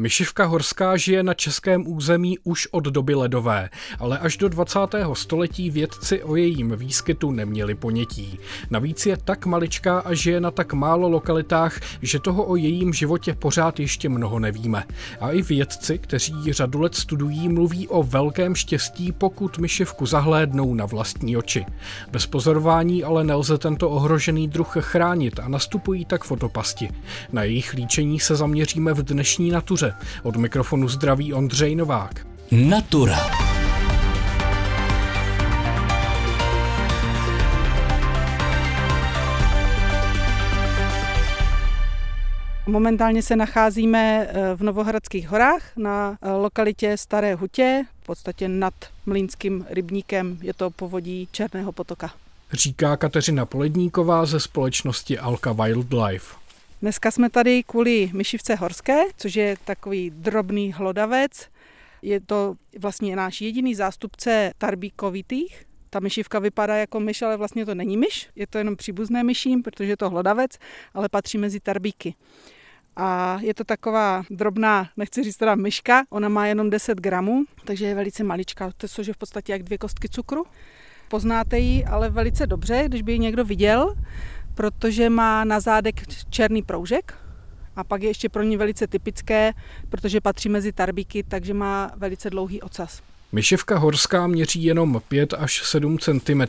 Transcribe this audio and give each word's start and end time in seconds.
Myšivka 0.00 0.44
horská 0.44 0.96
žije 0.96 1.22
na 1.22 1.34
českém 1.34 1.84
území 1.86 2.38
už 2.44 2.68
od 2.70 2.84
doby 2.84 3.14
ledové, 3.14 3.70
ale 3.98 4.18
až 4.18 4.36
do 4.36 4.48
20. 4.48 4.78
století 5.12 5.70
vědci 5.70 6.22
o 6.22 6.36
jejím 6.36 6.76
výskytu 6.76 7.30
neměli 7.30 7.74
ponětí. 7.74 8.38
Navíc 8.70 9.06
je 9.06 9.16
tak 9.16 9.46
maličká 9.46 9.98
a 9.98 10.14
žije 10.14 10.40
na 10.40 10.50
tak 10.50 10.72
málo 10.72 11.08
lokalitách, 11.08 11.80
že 12.02 12.18
toho 12.18 12.44
o 12.44 12.56
jejím 12.56 12.92
životě 12.92 13.34
pořád 13.34 13.80
ještě 13.80 14.08
mnoho 14.08 14.38
nevíme. 14.38 14.84
A 15.20 15.30
i 15.30 15.42
vědci, 15.42 15.98
kteří 15.98 16.34
ji 16.44 16.52
řadu 16.52 16.80
let 16.80 16.94
studují, 16.94 17.48
mluví 17.48 17.88
o 17.88 18.02
velkém 18.02 18.54
štěstí, 18.54 19.12
pokud 19.12 19.58
myšivku 19.58 20.06
zahlédnou 20.06 20.74
na 20.74 20.86
vlastní 20.86 21.36
oči. 21.36 21.66
Bez 22.10 22.26
pozorování 22.26 23.04
ale 23.04 23.24
nelze 23.24 23.58
tento 23.58 23.90
ohrožený 23.90 24.48
druh 24.48 24.76
chránit 24.80 25.40
a 25.40 25.48
nastupují 25.48 26.04
tak 26.04 26.24
fotopasti. 26.24 26.88
Na 27.32 27.42
jejich 27.42 27.74
líčení 27.74 28.20
se 28.20 28.36
zaměříme 28.36 28.92
v 28.94 29.02
dnešní 29.02 29.50
natuře 29.50 29.83
Natuře. 29.84 29.94
Od 30.22 30.36
mikrofonu 30.36 30.88
zdraví 30.88 31.34
Ondřej 31.34 31.74
Novák. 31.74 32.26
Natura. 32.50 33.18
Momentálně 42.66 43.22
se 43.22 43.36
nacházíme 43.36 44.28
eh, 44.28 44.56
v 44.56 44.62
Novohradských 44.62 45.28
horách 45.28 45.62
na 45.76 46.18
eh, 46.22 46.30
lokalitě 46.30 46.96
Staré 46.96 47.34
hutě, 47.34 47.84
v 48.02 48.06
podstatě 48.06 48.48
nad 48.48 48.74
Mlínským 49.06 49.66
rybníkem, 49.70 50.38
je 50.42 50.54
to 50.54 50.70
povodí 50.70 51.28
Černého 51.32 51.72
potoka. 51.72 52.10
Říká 52.52 52.96
Kateřina 52.96 53.46
Poledníková 53.46 54.26
ze 54.26 54.40
společnosti 54.40 55.18
Alka 55.18 55.52
Wildlife. 55.52 56.43
Dneska 56.84 57.10
jsme 57.10 57.30
tady 57.30 57.62
kvůli 57.62 58.10
myšivce 58.12 58.54
horské, 58.54 59.02
což 59.16 59.36
je 59.36 59.56
takový 59.64 60.10
drobný 60.10 60.72
hlodavec. 60.72 61.48
Je 62.02 62.20
to 62.20 62.54
vlastně 62.78 63.16
náš 63.16 63.40
jediný 63.40 63.74
zástupce 63.74 64.52
tarbíkovitých. 64.58 65.64
Ta 65.90 66.00
myšivka 66.00 66.38
vypadá 66.38 66.76
jako 66.76 67.00
myš, 67.00 67.22
ale 67.22 67.36
vlastně 67.36 67.66
to 67.66 67.74
není 67.74 67.96
myš. 67.96 68.28
Je 68.36 68.46
to 68.46 68.58
jenom 68.58 68.76
příbuzné 68.76 69.24
myším, 69.24 69.62
protože 69.62 69.90
je 69.90 69.96
to 69.96 70.10
hlodavec, 70.10 70.58
ale 70.94 71.08
patří 71.08 71.38
mezi 71.38 71.60
tarbíky. 71.60 72.14
A 72.96 73.38
je 73.40 73.54
to 73.54 73.64
taková 73.64 74.24
drobná, 74.30 74.88
nechci 74.96 75.22
říct 75.22 75.36
teda 75.36 75.54
myška, 75.54 76.04
ona 76.10 76.28
má 76.28 76.46
jenom 76.46 76.70
10 76.70 77.00
gramů, 77.00 77.44
takže 77.64 77.86
je 77.86 77.94
velice 77.94 78.24
maličká, 78.24 78.70
to 78.76 79.02
je 79.02 79.12
v 79.12 79.16
podstatě 79.16 79.52
jak 79.52 79.62
dvě 79.62 79.78
kostky 79.78 80.08
cukru. 80.08 80.46
Poznáte 81.08 81.58
ji 81.58 81.84
ale 81.84 82.10
velice 82.10 82.46
dobře, 82.46 82.84
když 82.86 83.02
by 83.02 83.12
ji 83.12 83.18
někdo 83.18 83.44
viděl, 83.44 83.94
protože 84.54 85.10
má 85.10 85.44
na 85.44 85.60
zádek 85.60 86.02
černý 86.30 86.62
proužek 86.62 87.14
a 87.76 87.84
pak 87.84 88.02
je 88.02 88.10
ještě 88.10 88.28
pro 88.28 88.42
ní 88.42 88.56
velice 88.56 88.86
typické, 88.86 89.52
protože 89.88 90.20
patří 90.20 90.48
mezi 90.48 90.72
tarbíky, 90.72 91.22
takže 91.22 91.54
má 91.54 91.90
velice 91.96 92.30
dlouhý 92.30 92.62
ocas. 92.62 93.02
Myšivka 93.34 93.78
horská 93.78 94.26
měří 94.26 94.64
jenom 94.64 95.02
5 95.08 95.34
až 95.34 95.62
7 95.64 95.98
cm, 95.98 96.42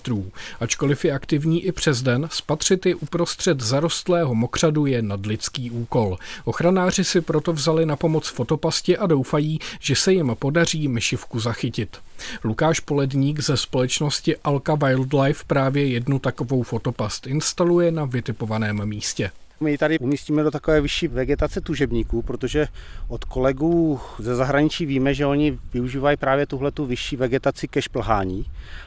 ačkoliv 0.60 1.06
je 1.06 1.12
aktivní 1.12 1.66
i 1.66 1.72
přes 1.72 2.02
den, 2.02 2.28
spatřit 2.32 2.86
ji 2.86 2.96
uprostřed 2.96 3.62
zarostlého 3.62 4.36
mokřadu 4.36 4.86
je 4.86 5.02
nadlidský 5.02 5.72
úkol. 5.72 6.18
Ochranáři 6.44 7.04
si 7.04 7.22
proto 7.22 7.54
vzali 7.54 7.86
na 7.86 7.96
pomoc 7.96 8.28
fotopasti 8.28 8.98
a 8.98 9.08
doufají, 9.08 9.60
že 9.80 9.96
se 9.96 10.14
jim 10.14 10.36
podaří 10.40 10.88
myšivku 10.88 11.40
zachytit. 11.40 11.98
Lukáš 12.44 12.80
Poledník 12.80 13.40
ze 13.40 13.58
společnosti 13.58 14.38
Alka 14.44 14.76
Wildlife 14.76 15.44
právě 15.48 15.88
jednu 15.88 16.20
takovou 16.20 16.64
fotopast 16.64 17.28
instaluje 17.28 17.92
na 17.92 18.06
vytipovaném 18.06 18.86
místě. 18.86 19.32
My 19.60 19.72
ji 19.72 19.78
tady 19.78 20.00
umístíme 20.00 20.44
do 20.44 20.52
takové 20.52 20.82
vyšší 20.82 21.08
vegetace 21.08 21.62
tužebníků, 21.62 22.22
protože 22.22 22.68
od 23.08 23.26
kolegů 23.26 24.00
ze 24.20 24.36
zahraničí 24.36 24.86
víme, 24.86 25.14
že 25.14 25.26
oni 25.26 25.60
využívají 25.74 26.18
právě 26.18 26.46
tuhle 26.46 26.72
tu 26.72 26.86
vyšší 26.86 27.16
vegetaci 27.16 27.68
ke 27.68 27.82
šplhání, 27.82 28.46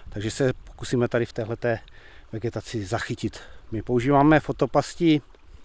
takže 0.09 0.31
se 0.31 0.53
pokusíme 0.65 1.09
tady 1.09 1.27
v 1.27 1.33
téhle 1.33 1.57
vegetaci 2.33 2.85
zachytit. 2.85 3.41
My 3.73 3.83
používáme 3.83 4.41
fotopasti 4.41 5.21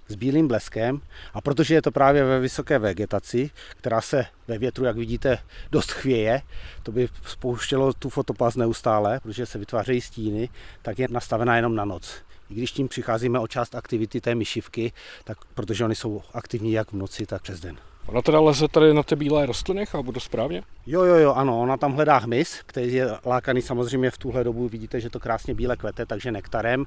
s 0.08 0.16
bílým 0.16 0.48
bleskem 0.48 1.02
a 1.34 1.42
protože 1.42 1.74
je 1.74 1.82
to 1.82 1.92
právě 1.92 2.24
ve 2.24 2.40
vysoké 2.40 2.80
vegetaci, 2.80 3.52
která 3.70 4.02
se 4.02 4.26
ve 4.48 4.58
větru, 4.58 4.86
jak 4.86 4.98
vidíte, 4.98 5.38
dost 5.72 5.92
chvěje, 5.92 6.42
to 6.84 6.92
by 6.92 7.08
spouštělo 7.26 7.94
tu 7.94 8.10
fotopast 8.10 8.58
neustále, 8.58 9.20
protože 9.20 9.46
se 9.46 9.60
vytvářejí 9.60 10.02
stíny, 10.02 10.50
tak 10.82 11.00
je 11.00 11.08
nastavená 11.12 11.56
jenom 11.56 11.76
na 11.76 11.86
noc. 11.86 12.22
I 12.54 12.56
když 12.56 12.72
tím 12.72 12.88
přicházíme 12.88 13.40
o 13.40 13.48
část 13.48 13.76
aktivity 13.76 14.22
té 14.22 14.36
myšivky, 14.36 14.92
tak 15.24 15.38
protože 15.54 15.86
oni 15.86 15.96
jsou 15.96 16.22
aktivní 16.34 16.72
jak 16.72 16.92
v 16.92 16.96
noci, 16.96 17.26
tak 17.26 17.42
přes 17.42 17.60
den. 17.60 17.78
Ona 18.06 18.22
teda 18.22 18.40
leze 18.40 18.68
tady 18.68 18.94
na 18.94 19.04
ty 19.04 19.16
bílé 19.16 19.46
rostliny, 19.46 19.86
chápu 19.86 20.12
to 20.12 20.20
správně? 20.20 20.64
Jo, 20.86 21.04
jo, 21.04 21.16
jo, 21.16 21.34
ano, 21.34 21.62
ona 21.62 21.78
tam 21.78 21.94
hledá 21.94 22.18
hmyz, 22.18 22.62
který 22.66 22.94
je 22.94 23.08
lákaný 23.26 23.62
samozřejmě 23.62 24.12
v 24.12 24.18
tuhle 24.18 24.44
dobu, 24.44 24.70
vidíte, 24.70 25.00
že 25.02 25.10
to 25.10 25.20
krásně 25.20 25.54
bíle 25.54 25.78
kvete, 25.78 26.06
takže 26.06 26.32
nektarem 26.32 26.86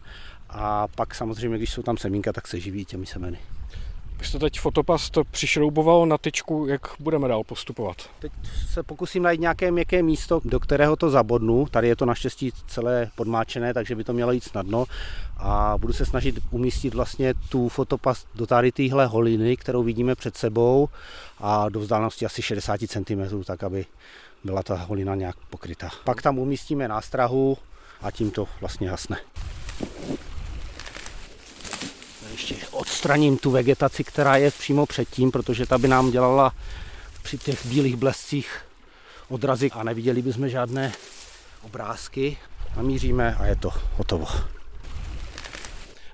a 0.49 0.89
pak 0.89 1.15
samozřejmě, 1.15 1.57
když 1.57 1.71
jsou 1.71 1.83
tam 1.83 1.97
semínka, 1.97 2.33
tak 2.33 2.47
se 2.47 2.61
živí 2.61 2.85
těmi 2.85 3.07
semeny. 3.07 3.39
Vy 4.19 4.25
jste 4.27 4.39
teď 4.39 4.61
fotopast 4.61 5.19
přišrouboval 5.31 6.07
na 6.07 6.19
tyčku, 6.19 6.67
jak 6.67 6.81
budeme 7.01 7.29
dál 7.29 7.45
postupovat? 7.45 7.97
Teď 8.19 8.33
se 8.73 8.83
pokusím 8.83 9.23
najít 9.23 9.41
nějaké 9.41 9.71
měkké 9.71 10.03
místo, 10.03 10.41
do 10.45 10.61
kterého 10.61 10.97
to 10.97 11.11
zabodnu. 11.11 11.67
Tady 11.71 11.89
je 11.89 11.97
to 11.97 12.07
naštěstí 12.07 12.53
celé 12.67 13.11
podmáčené, 13.17 13.75
takže 13.75 13.95
by 13.95 14.05
to 14.05 14.13
mělo 14.13 14.33
jít 14.33 14.45
snadno. 14.45 14.85
A 15.37 15.75
budu 15.79 15.93
se 15.93 16.07
snažit 16.07 16.39
umístit 16.51 16.95
vlastně 16.95 17.35
tu 17.35 17.69
fotopast 17.69 18.29
do 18.35 18.47
tady 18.47 18.73
téhle 18.73 19.07
holiny, 19.07 19.57
kterou 19.57 19.83
vidíme 19.83 20.15
před 20.15 20.37
sebou 20.37 20.89
a 21.39 21.69
do 21.69 21.81
vzdálenosti 21.81 22.27
asi 22.27 22.43
60 22.43 22.81
cm, 22.81 23.45
tak 23.45 23.63
aby 23.63 23.87
byla 24.45 24.63
ta 24.63 24.75
holina 24.75 25.15
nějak 25.15 25.37
pokryta. 25.51 25.91
Pak 26.05 26.23
tam 26.23 26.39
umístíme 26.39 26.89
nástrahu 26.89 27.59
a 28.03 28.11
tím 28.11 28.31
to 28.31 28.49
vlastně 28.61 28.91
hasne 28.91 29.17
ještě 32.37 32.57
odstraním 32.71 33.39
tu 33.39 33.51
vegetaci, 33.51 34.05
která 34.05 34.37
je 34.37 34.51
přímo 34.51 34.87
předtím, 34.87 35.31
protože 35.31 35.67
ta 35.67 35.79
by 35.79 35.89
nám 35.89 36.11
dělala 36.11 36.53
při 37.23 37.39
těch 37.39 37.67
bílých 37.67 37.97
blescích 37.97 38.61
odrazy 39.29 39.71
a 39.71 39.83
neviděli 39.83 40.23
bychom 40.23 40.49
žádné 40.49 40.93
obrázky. 41.63 42.37
Namíříme 42.77 43.35
a 43.35 43.47
je 43.47 43.57
to 43.57 43.71
hotovo. 43.97 44.27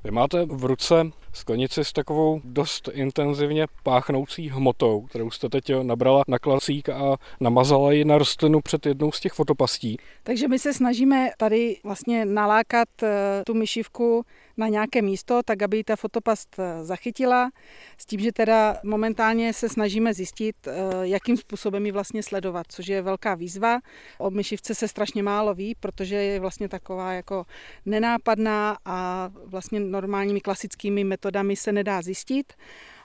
Vy 0.05 0.11
máte 0.11 0.45
v 0.45 0.65
ruce 0.65 1.11
sklenici 1.33 1.85
s 1.85 1.93
takovou 1.93 2.41
dost 2.45 2.89
intenzivně 2.93 3.67
páchnoucí 3.83 4.49
hmotou, 4.49 5.03
kterou 5.03 5.31
jste 5.31 5.49
teď 5.49 5.73
nabrala 5.83 6.23
na 6.29 6.39
klacík 6.39 6.89
a 6.89 7.17
namazala 7.41 7.93
ji 7.93 8.05
na 8.05 8.19
rostlinu 8.19 8.61
před 8.61 8.87
jednou 8.87 9.13
z 9.13 9.21
těch 9.21 9.33
fotopastí. 9.33 9.97
Takže 10.23 10.49
my 10.49 10.59
se 10.59 10.75
snažíme 10.75 11.31
tady 11.39 11.77
vlastně 11.85 12.25
nalákat 12.25 12.89
eh, 13.03 13.43
tu 13.47 13.55
myšivku 13.55 14.25
na 14.57 14.69
nějaké 14.69 15.03
místo, 15.03 15.41
tak 15.45 15.63
aby 15.63 15.85
ta 15.85 15.97
fotopast 15.97 16.57
eh, 16.59 16.85
zachytila. 16.85 17.51
S 17.99 18.07
tím, 18.07 18.21
že 18.21 18.33
teda 18.33 18.77
momentálně 18.85 19.53
se 19.53 19.69
snažíme 19.69 20.15
zjistit, 20.15 20.57
eh, 20.67 20.73
jakým 21.03 21.37
způsobem 21.37 21.87
ji 21.87 21.93
vlastně 21.93 22.23
sledovat, 22.23 22.67
což 22.69 22.87
je 22.87 23.03
velká 23.03 23.35
výzva. 23.35 23.81
O 24.19 24.31
myšivce 24.31 24.75
se 24.75 24.89
strašně 24.89 25.23
málo 25.23 25.55
ví, 25.55 25.75
protože 25.75 26.15
je 26.15 26.41
vlastně 26.41 26.69
taková 26.69 27.13
jako 27.13 27.45
nenápadná 27.87 28.79
a 28.85 29.31
vlastně 29.45 29.81
normálními 29.81 30.41
klasickými 30.41 31.05
metodami 31.05 31.57
se 31.57 31.73
nedá 31.73 32.03
zjistit. 32.03 32.53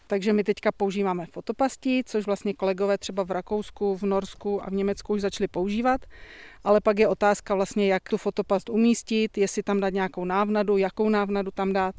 Takže 0.08 0.34
my 0.34 0.44
teďka 0.44 0.72
používáme 0.72 1.26
fotopasti, 1.26 2.04
což 2.06 2.26
vlastně 2.26 2.54
kolegové 2.54 2.98
třeba 2.98 3.24
v 3.24 3.32
Rakousku, 3.32 3.98
v 3.98 4.04
Norsku 4.04 4.64
a 4.64 4.70
v 4.70 4.74
Německu 4.74 5.14
už 5.14 5.22
začali 5.22 5.48
používat. 5.48 6.02
Ale 6.64 6.82
pak 6.82 7.00
je 7.00 7.08
otázka 7.08 7.56
vlastně, 7.56 7.88
jak 7.88 8.10
tu 8.10 8.18
fotopast 8.18 8.70
umístit, 8.70 9.38
jestli 9.38 9.64
tam 9.64 9.80
dát 9.80 9.94
nějakou 9.94 10.26
návnadu, 10.26 10.78
jakou 10.78 11.10
návnadu 11.10 11.52
tam 11.52 11.74
dát. 11.74 11.96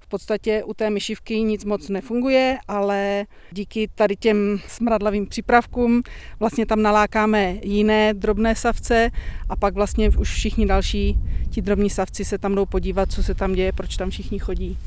V 0.00 0.06
podstatě 0.06 0.64
u 0.64 0.74
té 0.74 0.90
myšivky 0.90 1.42
nic 1.42 1.64
moc 1.64 1.88
nefunguje, 1.88 2.58
ale 2.68 3.26
díky 3.50 3.88
tady 3.94 4.16
těm 4.16 4.58
smradlavým 4.68 5.26
přípravkům 5.26 6.02
vlastně 6.40 6.66
tam 6.66 6.82
nalákáme 6.82 7.56
jiné 7.62 8.14
drobné 8.14 8.56
savce 8.56 9.10
a 9.48 9.56
pak 9.56 9.74
vlastně 9.74 10.10
už 10.10 10.30
všichni 10.30 10.66
další 10.66 11.18
ti 11.50 11.62
drobní 11.62 11.90
savci 11.90 12.24
se 12.24 12.38
tam 12.38 12.54
jdou 12.54 12.66
podívat, 12.66 13.12
co 13.12 13.22
se 13.22 13.34
tam 13.34 13.52
děje, 13.52 13.72
proč 13.72 13.96
tam 13.96 14.10
všichni 14.10 14.38
chodí. 14.38 14.78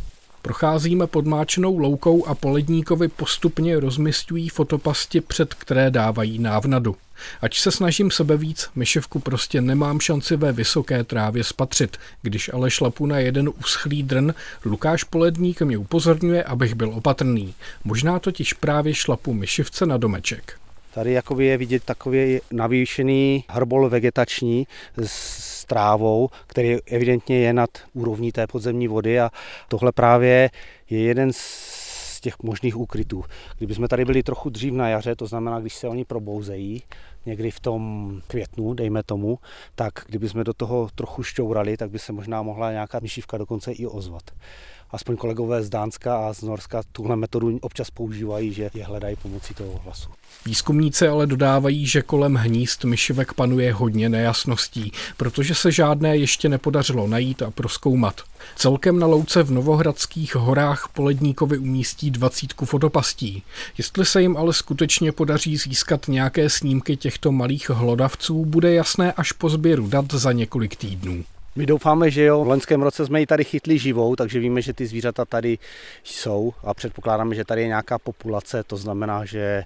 Procházíme 0.48 1.08
podmáčenou 1.08 1.78
loukou 1.78 2.26
a 2.26 2.36
poledníkovi 2.36 3.08
postupně 3.08 3.80
rozmistují 3.80 4.50
fotopasti, 4.50 5.22
před 5.22 5.54
které 5.54 5.92
dávají 5.92 6.40
návnadu. 6.40 6.96
Ať 7.42 7.60
se 7.60 7.72
snažím 7.72 8.12
sebe 8.12 8.38
víc, 8.38 8.70
myševku 8.76 9.20
prostě 9.20 9.62
nemám 9.62 10.00
šanci 10.00 10.36
ve 10.36 10.52
vysoké 10.52 11.04
trávě 11.04 11.44
spatřit. 11.44 11.98
Když 12.22 12.50
ale 12.54 12.72
šlapu 12.72 13.06
na 13.06 13.20
jeden 13.20 13.50
uschlý 13.60 14.04
drn, 14.04 14.32
Lukáš 14.66 15.04
Poledník 15.04 15.62
mě 15.62 15.78
upozorňuje, 15.78 16.44
abych 16.44 16.76
byl 16.76 16.90
opatrný. 16.94 17.54
Možná 17.84 18.20
totiž 18.20 18.54
právě 18.54 18.94
šlapu 18.94 19.34
myšivce 19.34 19.86
na 19.86 19.98
domeček. 19.98 20.60
Tady 20.98 21.14
jakoby 21.14 21.46
je 21.46 21.58
vidět 21.58 21.84
takový 21.84 22.40
navýšený 22.52 23.44
hrbol 23.50 23.90
vegetační 23.90 24.68
s 25.06 25.66
trávou, 25.66 26.30
který 26.48 26.78
evidentně 26.86 27.40
je 27.40 27.54
nad 27.54 27.70
úrovní 27.94 28.32
té 28.32 28.48
podzemní 28.48 28.88
vody 28.88 29.20
a 29.20 29.30
tohle 29.68 29.92
právě 29.92 30.50
je 30.90 31.00
jeden 31.00 31.34
z 31.34 32.22
těch 32.22 32.44
možných 32.44 32.78
úkrytů. 32.78 33.24
Kdyby 33.58 33.76
jsme 33.76 33.88
tady 33.88 34.06
byli 34.06 34.24
trochu 34.24 34.50
dřív 34.50 34.74
na 34.74 34.90
jaře, 34.90 35.16
to 35.16 35.28
znamená, 35.28 35.60
když 35.60 35.76
se 35.76 35.88
oni 35.88 36.06
probouzejí, 36.06 36.84
někdy 37.26 37.52
v 37.52 37.60
tom 37.60 38.22
květnu, 38.28 38.74
dejme 38.74 39.04
tomu, 39.04 39.40
tak 39.76 39.94
kdyby 40.08 40.30
jsme 40.30 40.44
do 40.44 40.54
toho 40.54 40.90
trochu 40.96 41.24
šťourali, 41.24 41.78
tak 41.78 41.90
by 41.90 42.00
se 42.00 42.12
možná 42.12 42.42
mohla 42.42 42.72
nějaká 42.72 43.00
myšívka 43.00 43.38
dokonce 43.38 43.72
i 43.72 43.86
ozvat 43.86 44.24
aspoň 44.92 45.18
kolegové 45.18 45.64
z 45.64 45.70
Dánska 45.70 46.18
a 46.28 46.34
z 46.34 46.42
Norska 46.42 46.82
tuhle 46.92 47.16
metodu 47.16 47.58
občas 47.62 47.92
používají, 47.92 48.54
že 48.54 48.70
je 48.74 48.84
hledají 48.84 49.16
pomocí 49.16 49.54
toho 49.54 49.82
hlasu. 49.84 50.10
Výzkumníci 50.46 51.08
ale 51.08 51.28
dodávají, 51.28 51.86
že 51.86 52.02
kolem 52.02 52.36
hnízd 52.36 52.86
myšivek 52.86 53.34
panuje 53.34 53.74
hodně 53.74 54.10
nejasností, 54.10 54.92
protože 55.18 55.56
se 55.56 55.72
žádné 55.72 56.18
ještě 56.18 56.50
nepodařilo 56.50 57.08
najít 57.08 57.42
a 57.42 57.52
proskoumat. 57.52 58.22
Celkem 58.56 59.00
na 59.00 59.08
louce 59.08 59.44
v 59.44 59.52
Novohradských 59.52 60.36
horách 60.36 60.90
Poledníkovi 60.94 61.58
umístí 61.58 62.12
dvacítku 62.12 62.66
fotopastí. 62.66 63.44
Jestli 63.78 64.06
se 64.06 64.22
jim 64.22 64.38
ale 64.38 64.54
skutečně 64.54 65.12
podaří 65.12 65.58
získat 65.58 66.08
nějaké 66.08 66.50
snímky 66.50 66.98
těchto 66.98 67.32
malých 67.32 67.70
hlodavců, 67.70 68.46
bude 68.46 68.74
jasné 68.74 69.12
až 69.12 69.32
po 69.32 69.50
sběru 69.50 69.88
dat 69.88 70.14
za 70.14 70.32
několik 70.32 70.76
týdnů. 70.76 71.24
My 71.58 71.66
doufáme, 71.66 72.12
že 72.12 72.24
jo. 72.24 72.44
V 72.44 72.48
loňském 72.48 72.82
roce 72.82 73.06
jsme 73.06 73.20
ji 73.20 73.26
tady 73.26 73.44
chytli 73.44 73.78
živou, 73.80 74.16
takže 74.16 74.40
víme, 74.40 74.62
že 74.62 74.74
ty 74.74 74.88
zvířata 74.88 75.26
tady 75.26 75.58
jsou 76.04 76.54
a 76.64 76.74
předpokládáme, 76.74 77.36
že 77.36 77.46
tady 77.46 77.62
je 77.62 77.68
nějaká 77.68 78.00
populace, 78.00 78.64
to 78.64 78.78
znamená, 78.78 79.26
že 79.26 79.64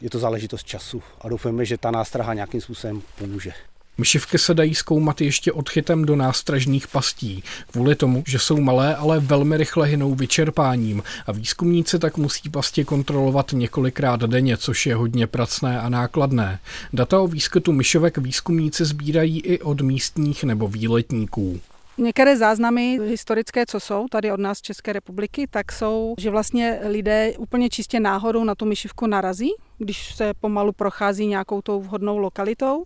je 0.00 0.10
to 0.10 0.18
záležitost 0.18 0.64
času 0.64 1.02
a 1.20 1.28
doufáme, 1.28 1.64
že 1.64 1.78
ta 1.78 1.90
nástraha 1.90 2.34
nějakým 2.34 2.60
způsobem 2.60 3.02
pomůže. 3.18 3.52
Myšivky 3.98 4.38
se 4.38 4.54
dají 4.54 4.74
zkoumat 4.74 5.20
ještě 5.20 5.52
odchytem 5.52 6.04
do 6.04 6.16
nástražných 6.16 6.88
pastí, 6.88 7.42
kvůli 7.70 7.94
tomu, 7.94 8.22
že 8.26 8.38
jsou 8.38 8.60
malé, 8.60 8.96
ale 8.96 9.20
velmi 9.20 9.56
rychle 9.56 9.86
hynou 9.86 10.14
vyčerpáním 10.14 11.02
a 11.26 11.32
výzkumníci 11.32 11.98
tak 11.98 12.16
musí 12.16 12.48
pasti 12.48 12.84
kontrolovat 12.84 13.52
několikrát 13.52 14.20
denně, 14.20 14.56
což 14.56 14.86
je 14.86 14.94
hodně 14.94 15.26
pracné 15.26 15.80
a 15.80 15.88
nákladné. 15.88 16.58
Data 16.92 17.20
o 17.20 17.26
výskytu 17.26 17.72
myšovek 17.72 18.18
výzkumníci 18.18 18.84
sbírají 18.84 19.40
i 19.40 19.60
od 19.60 19.80
místních 19.80 20.44
nebo 20.44 20.68
výletníků. 20.68 21.60
Některé 21.98 22.36
záznamy 22.36 22.98
historické, 23.04 23.66
co 23.66 23.80
jsou 23.80 24.06
tady 24.10 24.32
od 24.32 24.40
nás 24.40 24.58
z 24.58 24.62
České 24.62 24.92
republiky, 24.92 25.46
tak 25.50 25.72
jsou, 25.72 26.14
že 26.18 26.30
vlastně 26.30 26.80
lidé 26.82 27.32
úplně 27.38 27.68
čistě 27.68 28.00
náhodou 28.00 28.44
na 28.44 28.54
tu 28.54 28.64
myšivku 28.64 29.06
narazí, 29.06 29.50
když 29.78 30.14
se 30.14 30.34
pomalu 30.40 30.72
prochází 30.72 31.26
nějakou 31.26 31.62
tou 31.62 31.80
vhodnou 31.80 32.18
lokalitou, 32.18 32.84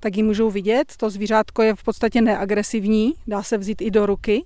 tak 0.00 0.16
ji 0.16 0.22
můžou 0.22 0.50
vidět. 0.50 0.92
To 0.96 1.10
zvířátko 1.10 1.62
je 1.62 1.74
v 1.74 1.82
podstatě 1.82 2.20
neagresivní, 2.20 3.14
dá 3.26 3.42
se 3.42 3.58
vzít 3.58 3.82
i 3.82 3.90
do 3.90 4.06
ruky. 4.06 4.44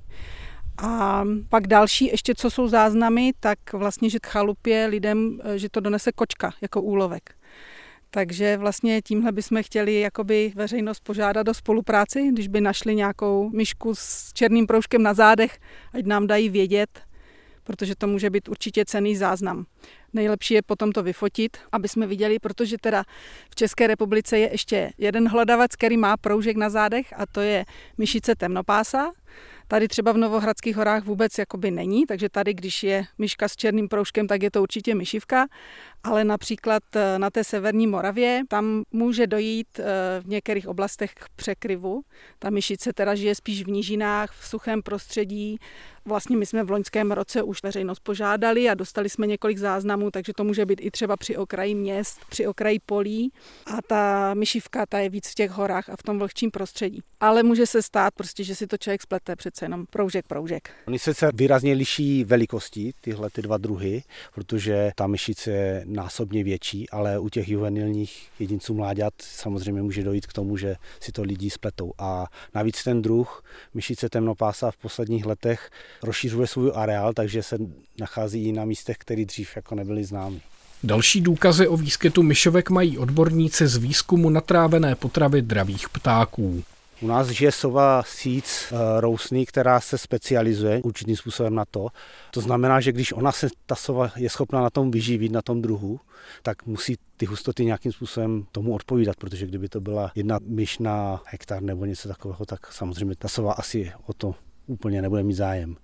A 0.79 1.25
pak 1.49 1.67
další, 1.67 2.07
ještě 2.07 2.35
co 2.35 2.51
jsou 2.51 2.69
záznamy, 2.69 3.33
tak 3.41 3.59
vlastně, 3.73 4.11
že 4.11 4.19
chalupě 4.27 4.87
lidem, 4.87 5.41
že 5.57 5.69
to 5.69 5.81
donese 5.81 6.13
kočka 6.13 6.53
jako 6.61 6.83
úlovek. 6.83 7.35
Takže 8.15 8.57
vlastně 8.57 9.03
tímhle 9.03 9.33
bychom 9.33 9.63
chtěli 9.63 10.01
jakoby 10.01 10.53
veřejnost 10.55 11.01
požádat 11.01 11.49
o 11.49 11.55
spolupráci, 11.55 12.29
když 12.33 12.49
by 12.49 12.61
našli 12.61 12.95
nějakou 12.95 13.51
myšku 13.51 13.95
s 13.95 14.33
černým 14.33 14.67
proužkem 14.67 15.03
na 15.03 15.15
zádech, 15.15 15.59
ať 15.93 16.05
nám 16.05 16.27
dají 16.27 16.49
vědět, 16.49 17.01
protože 17.65 17.97
to 17.97 18.07
může 18.07 18.31
být 18.31 18.49
určitě 18.49 18.85
cený 18.85 19.17
záznam. 19.17 19.67
Nejlepší 20.13 20.55
je 20.55 20.63
potom 20.63 20.93
to 20.93 21.03
vyfotit, 21.03 21.57
aby 21.73 21.89
jsme 21.89 22.07
viděli, 22.07 22.39
protože 22.39 22.77
teda 22.81 23.05
v 23.51 23.55
České 23.55 23.87
republice 23.87 24.39
je 24.39 24.53
ještě 24.53 24.93
jeden 24.99 25.29
hledavac, 25.29 25.77
který 25.77 25.97
má 25.97 26.17
proužek 26.17 26.57
na 26.57 26.71
zádech 26.71 27.07
a 27.17 27.27
to 27.27 27.41
je 27.41 27.65
myšice 27.99 28.35
temnopása. 28.35 29.13
Tady 29.69 29.89
třeba 29.89 30.13
v 30.13 30.19
Novohradských 30.19 30.77
horách 30.77 31.05
vůbec 31.05 31.39
jakoby 31.39 31.71
není, 31.71 32.07
takže 32.07 32.29
tady, 32.29 32.55
když 32.55 32.83
je 32.83 33.05
myška 33.19 33.49
s 33.49 33.57
černým 33.57 33.89
proužkem, 33.89 34.27
tak 34.27 34.43
je 34.43 34.51
to 34.51 34.63
určitě 34.63 34.95
myšivka 34.95 35.47
ale 36.05 36.25
například 36.25 36.83
eh, 36.97 37.19
na 37.19 37.31
té 37.31 37.45
severní 37.45 37.87
Moravě 37.87 38.43
tam 38.49 38.83
může 38.93 39.27
dojít 39.27 39.79
eh, 39.79 39.85
v 40.21 40.29
některých 40.29 40.69
oblastech 40.69 41.15
k 41.15 41.29
překryvu. 41.37 42.03
Ta 42.39 42.51
myšice 42.51 42.93
teda 42.93 43.15
žije 43.15 43.35
spíš 43.35 43.65
v 43.65 43.69
nížinách, 43.69 44.33
v 44.33 44.49
suchém 44.49 44.83
prostředí. 44.83 45.59
Vlastně 46.05 46.37
my 46.37 46.47
jsme 46.47 46.65
v 46.65 46.71
loňském 46.71 47.13
roce 47.13 47.43
už 47.43 47.63
veřejnost 47.63 48.01
požádali 48.01 48.69
a 48.69 48.75
dostali 48.75 49.09
jsme 49.09 49.27
několik 49.27 49.59
záznamů, 49.59 50.11
takže 50.11 50.33
to 50.37 50.45
může 50.45 50.67
být 50.67 50.79
i 50.83 50.91
třeba 50.91 51.17
při 51.17 51.37
okraji 51.37 51.75
měst, 51.75 52.21
při 52.29 52.47
okraji 52.47 52.79
polí. 52.87 53.33
A 53.67 53.83
ta 53.87 54.35
myšivka, 54.35 54.87
ta 54.87 54.99
je 54.99 55.09
víc 55.09 55.29
v 55.29 55.35
těch 55.35 55.51
horách 55.51 55.89
a 55.89 55.97
v 55.97 56.03
tom 56.03 56.19
vlhčím 56.19 56.51
prostředí. 56.51 57.03
Ale 57.21 57.43
může 57.43 57.67
se 57.67 57.83
stát 57.83 58.15
prostě, 58.15 58.45
že 58.45 58.55
si 58.55 58.67
to 58.67 58.77
člověk 58.77 59.03
splete 59.03 59.37
přece 59.37 59.65
jenom 59.65 59.87
proužek, 59.91 60.27
proužek. 60.27 60.71
Oni 60.87 60.99
se 60.99 61.13
výrazně 61.35 61.73
liší 61.73 62.25
velikostí, 62.25 62.93
tyhle 63.01 63.31
ty 63.31 63.43
dva 63.43 63.59
druhy, 63.59 64.03
protože 64.35 64.93
ta 64.97 65.07
myšice 65.07 65.83
násobně 65.93 66.45
větší, 66.45 66.91
ale 66.91 67.19
u 67.19 67.29
těch 67.29 67.49
juvenilních 67.49 68.29
jedinců 68.39 68.75
mláďat 68.75 69.15
samozřejmě 69.19 69.83
může 69.83 70.03
dojít 70.03 70.27
k 70.27 70.33
tomu, 70.33 70.57
že 70.57 70.77
si 71.01 71.13
to 71.13 71.23
lidi 71.23 71.51
spletou. 71.51 71.93
A 71.99 72.27
navíc 72.55 72.85
ten 72.85 73.03
druh 73.03 73.45
myšice 73.75 74.09
temnopása 74.09 74.71
v 74.71 74.77
posledních 74.77 75.27
letech 75.27 75.71
rozšířuje 76.03 76.47
svůj 76.47 76.73
areál, 76.75 77.13
takže 77.13 77.43
se 77.43 77.59
nachází 78.01 78.49
i 78.49 78.53
na 78.53 78.65
místech, 78.65 78.97
které 78.99 79.25
dřív 79.25 79.57
jako 79.57 79.75
nebyly 79.75 80.05
známy. 80.05 80.41
Další 80.85 81.21
důkazy 81.21 81.69
o 81.69 81.77
výskytu 81.77 82.23
myšovek 82.23 82.71
mají 82.71 82.99
odborníci 82.99 83.67
z 83.67 83.77
výzkumu 83.77 84.31
natrávené 84.31 84.95
potravy 84.95 85.43
dravých 85.43 85.89
ptáků. 85.89 86.65
U 87.03 87.07
nás 87.07 87.29
žije 87.29 87.53
sova 87.53 88.03
síc 88.07 88.47
eh, 88.73 89.01
rousný, 89.01 89.47
která 89.47 89.81
se 89.81 89.99
specializuje 89.99 90.83
určitým 90.83 91.17
způsobem 91.17 91.55
na 91.55 91.65
to. 91.65 91.89
To 92.31 92.41
znamená, 92.41 92.81
že 92.81 92.93
když 92.93 93.13
ona 93.13 93.33
se, 93.33 93.49
ta 93.67 93.75
sova 93.75 94.11
je 94.17 94.31
schopna 94.31 94.61
na 94.61 94.71
tom 94.71 94.91
vyživit, 94.91 95.33
na 95.33 95.43
tom 95.43 95.63
druhu, 95.63 96.01
tak 96.43 96.67
musí 96.67 96.97
ty 97.17 97.27
hustoty 97.27 97.65
nějakým 97.65 97.93
způsobem 97.93 98.47
tomu 98.53 98.75
odpovídat, 98.75 99.17
protože 99.17 99.47
kdyby 99.47 99.69
to 99.69 99.81
byla 99.81 100.13
jedna 100.15 100.39
myš 100.47 100.79
na 100.79 101.23
hektar 101.27 101.63
nebo 101.63 101.85
něco 101.85 102.09
takového, 102.09 102.47
tak 102.47 102.73
samozřejmě 102.73 103.17
ta 103.17 103.29
sova 103.29 103.53
asi 103.53 103.93
o 104.07 104.13
to 104.13 104.35
úplně 104.67 105.03
nebude 105.03 105.23
mít 105.23 105.35
zájem. 105.35 105.77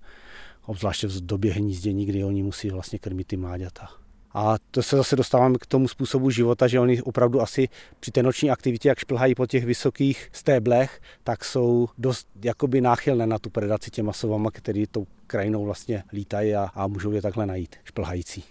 Obzvláště 0.65 1.07
v 1.07 1.21
době 1.21 1.53
hnízdění, 1.53 2.05
kdy 2.05 2.23
oni 2.23 2.43
musí 2.43 2.69
vlastně 2.69 2.99
krmit 2.99 3.27
ty 3.27 3.37
mláďata. 3.37 3.89
A 4.33 4.55
to 4.71 4.83
se 4.83 4.97
zase 4.97 5.15
dostáváme 5.15 5.57
k 5.57 5.65
tomu 5.65 5.87
způsobu 5.87 6.29
života, 6.29 6.67
že 6.67 6.79
oni 6.79 7.01
opravdu 7.01 7.41
asi 7.41 7.69
při 7.99 8.11
té 8.11 8.23
noční 8.23 8.51
aktivitě, 8.51 8.89
jak 8.89 8.99
šplhají 8.99 9.35
po 9.35 9.47
těch 9.47 9.65
vysokých 9.65 10.29
stéblech, 10.31 11.01
tak 11.23 11.45
jsou 11.45 11.87
dost 11.97 12.27
jakoby 12.43 12.81
náchylné 12.81 13.27
na 13.27 13.39
tu 13.39 13.49
predaci 13.49 13.91
těma 13.91 14.13
sovama, 14.13 14.51
který 14.51 14.87
tou 14.87 15.07
krajinou 15.27 15.65
vlastně 15.65 16.03
lítají 16.13 16.55
a, 16.55 16.69
a 16.75 16.87
můžou 16.87 17.11
je 17.11 17.21
takhle 17.21 17.45
najít, 17.45 17.75
šplhající. 17.83 18.43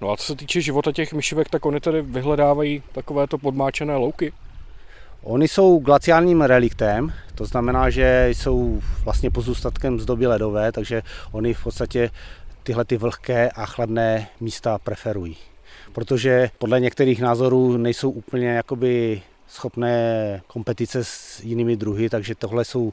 No 0.00 0.10
a 0.10 0.16
co 0.16 0.24
se 0.24 0.36
týče 0.36 0.60
života 0.60 0.92
těch 0.92 1.12
myšivek, 1.12 1.48
tak 1.48 1.66
oni 1.66 1.80
tady 1.80 2.02
vyhledávají 2.02 2.82
takovéto 2.92 3.38
podmáčené 3.38 3.96
louky? 3.96 4.32
Oni 5.22 5.48
jsou 5.48 5.78
glaciálním 5.78 6.42
reliktem, 6.42 7.12
to 7.34 7.44
znamená, 7.44 7.90
že 7.90 8.28
jsou 8.32 8.80
vlastně 9.04 9.30
pozůstatkem 9.30 10.00
z 10.00 10.04
doby 10.04 10.26
ledové, 10.26 10.72
takže 10.72 11.02
oni 11.32 11.54
v 11.54 11.62
podstatě 11.62 12.10
tyhle 12.68 12.84
ty 12.84 12.96
vlhké 12.96 13.50
a 13.50 13.66
chladné 13.66 14.28
místa 14.40 14.78
preferují. 14.78 15.36
Protože 15.92 16.50
podle 16.58 16.80
některých 16.80 17.20
názorů 17.20 17.76
nejsou 17.76 18.10
úplně 18.10 18.48
jakoby 18.48 19.22
schopné 19.48 20.42
kompetice 20.46 21.04
s 21.04 21.40
jinými 21.44 21.76
druhy, 21.76 22.10
takže 22.10 22.34
tohle 22.34 22.64
jsou 22.64 22.92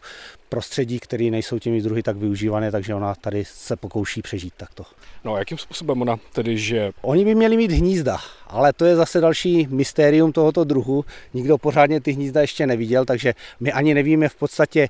prostředí, 0.50 1.00
které 1.00 1.24
nejsou 1.24 1.60
těmi 1.60 1.82
druhy 1.82 2.04
tak 2.04 2.18
využívané, 2.18 2.72
takže 2.72 2.96
ona 2.96 3.16
tady 3.16 3.46
se 3.46 3.76
pokouší 3.76 4.22
přežít 4.22 4.54
takto. 4.58 4.84
No 5.24 5.34
a 5.34 5.40
jakým 5.40 5.58
způsobem 5.58 6.02
ona 6.02 6.18
tedy 6.34 6.58
žije? 6.58 6.92
Oni 7.02 7.26
by 7.26 7.36
měli 7.36 7.58
mít 7.58 7.72
hnízda, 7.72 8.18
ale 8.48 8.74
to 8.74 8.86
je 8.86 8.96
zase 8.96 9.22
další 9.22 9.68
mystérium 9.70 10.32
tohoto 10.32 10.64
druhu. 10.64 11.06
Nikdo 11.34 11.58
pořádně 11.58 12.02
ty 12.02 12.12
hnízda 12.12 12.42
ještě 12.42 12.68
neviděl, 12.68 13.06
takže 13.06 13.34
my 13.60 13.72
ani 13.72 13.94
nevíme 13.94 14.30
v 14.30 14.36
podstatě, 14.36 14.88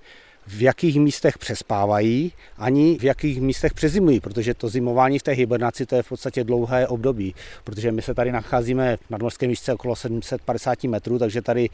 v 0.48 0.62
jakých 0.62 1.00
místech 1.00 1.38
přespávají, 1.38 2.34
ani 2.58 2.98
v 2.98 3.04
jakých 3.04 3.42
místech 3.42 3.74
přezimují, 3.74 4.20
protože 4.20 4.54
to 4.54 4.70
zimování 4.70 5.20
v 5.20 5.24
té 5.24 5.32
hibernaci 5.32 5.86
to 5.86 5.96
je 5.96 6.04
v 6.04 6.10
podstatě 6.10 6.44
dlouhé 6.44 6.88
období, 6.88 7.36
protože 7.64 7.92
my 7.92 8.02
se 8.02 8.14
tady 8.14 8.32
nacházíme 8.32 8.92
na 8.92 8.98
nadmorské 9.10 9.48
výšce 9.48 9.74
okolo 9.74 9.96
750 9.96 10.84
metrů, 10.84 11.20
takže 11.20 11.42
tady 11.42 11.70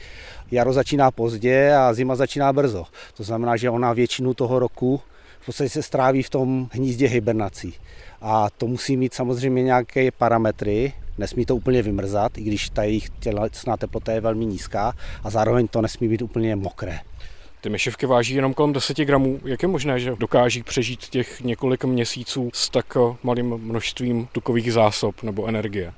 jaro 0.51 0.73
začíná 0.73 1.11
pozdě 1.11 1.73
a 1.73 1.93
zima 1.93 2.15
začíná 2.15 2.53
brzo. 2.53 2.85
To 3.17 3.23
znamená, 3.23 3.57
že 3.57 3.69
ona 3.69 3.93
většinu 3.93 4.33
toho 4.33 4.59
roku 4.59 5.01
v 5.39 5.45
podstatě 5.45 5.69
se 5.69 5.83
stráví 5.83 6.23
v 6.23 6.29
tom 6.29 6.69
hnízdě 6.71 7.07
hibernací. 7.07 7.73
A 8.21 8.49
to 8.57 8.67
musí 8.67 8.97
mít 8.97 9.13
samozřejmě 9.13 9.63
nějaké 9.63 10.11
parametry, 10.11 10.93
nesmí 11.17 11.45
to 11.45 11.55
úplně 11.55 11.81
vymrzat, 11.81 12.37
i 12.37 12.41
když 12.41 12.69
ta 12.69 12.83
jejich 12.83 13.09
tělesná 13.09 13.77
teplota 13.77 14.11
je 14.11 14.21
velmi 14.21 14.45
nízká 14.45 14.93
a 15.23 15.29
zároveň 15.29 15.67
to 15.67 15.81
nesmí 15.81 16.07
být 16.07 16.21
úplně 16.21 16.55
mokré. 16.55 16.99
Ty 17.61 17.69
myšivky 17.69 18.05
váží 18.05 18.35
jenom 18.35 18.53
kolem 18.53 18.73
10 18.73 18.97
gramů. 18.97 19.39
Jak 19.45 19.61
je 19.61 19.67
možné, 19.67 19.99
že 19.99 20.13
dokáží 20.19 20.63
přežít 20.63 20.99
těch 20.99 21.41
několik 21.41 21.85
měsíců 21.85 22.49
s 22.53 22.69
tak 22.69 22.97
malým 23.23 23.57
množstvím 23.57 24.27
tukových 24.31 24.73
zásob 24.73 25.23
nebo 25.23 25.47
energie? 25.47 25.93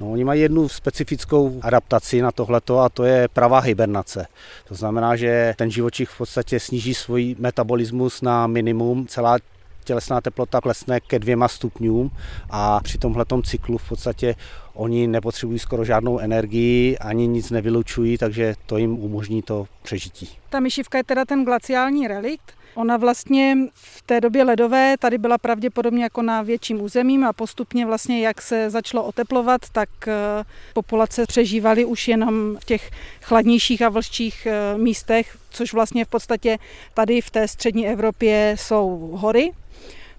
No, 0.00 0.12
oni 0.12 0.24
mají 0.24 0.40
jednu 0.40 0.68
specifickou 0.68 1.60
adaptaci 1.62 2.22
na 2.22 2.32
tohleto 2.32 2.78
a 2.78 2.88
to 2.88 3.04
je 3.04 3.28
pravá 3.28 3.58
hibernace. 3.58 4.26
To 4.68 4.74
znamená, 4.74 5.16
že 5.16 5.54
ten 5.56 5.70
živočich 5.70 6.08
v 6.08 6.18
podstatě 6.18 6.60
sníží 6.60 6.94
svůj 6.94 7.36
metabolismus 7.38 8.22
na 8.22 8.46
minimum. 8.46 9.06
Celá 9.06 9.36
tělesná 9.84 10.20
teplota 10.20 10.60
klesne 10.60 11.00
ke 11.00 11.18
dvěma 11.18 11.48
stupňům 11.48 12.10
a 12.50 12.80
při 12.80 12.98
tomhle 12.98 13.24
cyklu 13.44 13.78
v 13.78 13.88
podstatě 13.88 14.34
oni 14.74 15.06
nepotřebují 15.06 15.58
skoro 15.58 15.84
žádnou 15.84 16.18
energii, 16.18 16.98
ani 16.98 17.26
nic 17.26 17.50
nevylučují, 17.50 18.18
takže 18.18 18.54
to 18.66 18.78
jim 18.78 18.98
umožní 18.98 19.42
to 19.42 19.66
přežití. 19.82 20.28
Ta 20.50 20.60
myšivka 20.60 20.98
je 20.98 21.04
teda 21.04 21.24
ten 21.24 21.44
glaciální 21.44 22.08
relikt, 22.08 22.52
Ona 22.74 22.96
vlastně 22.96 23.56
v 23.72 24.02
té 24.02 24.20
době 24.20 24.44
ledové 24.44 24.94
tady 24.98 25.18
byla 25.18 25.38
pravděpodobně 25.38 26.02
jako 26.02 26.22
na 26.22 26.42
větším 26.42 26.82
územím 26.82 27.24
a 27.24 27.32
postupně 27.32 27.86
vlastně, 27.86 28.20
jak 28.20 28.42
se 28.42 28.70
začalo 28.70 29.04
oteplovat, 29.04 29.70
tak 29.70 29.88
eh, 30.08 30.44
populace 30.74 31.26
přežívaly 31.26 31.84
už 31.84 32.08
jenom 32.08 32.56
v 32.60 32.64
těch 32.64 32.90
chladnějších 33.22 33.82
a 33.82 33.88
vlhčích 33.88 34.46
eh, 34.46 34.78
místech, 34.78 35.38
což 35.50 35.72
vlastně 35.72 36.04
v 36.04 36.08
podstatě 36.08 36.58
tady 36.94 37.20
v 37.20 37.30
té 37.30 37.48
střední 37.48 37.88
Evropě 37.88 38.56
jsou 38.58 39.10
hory, 39.14 39.52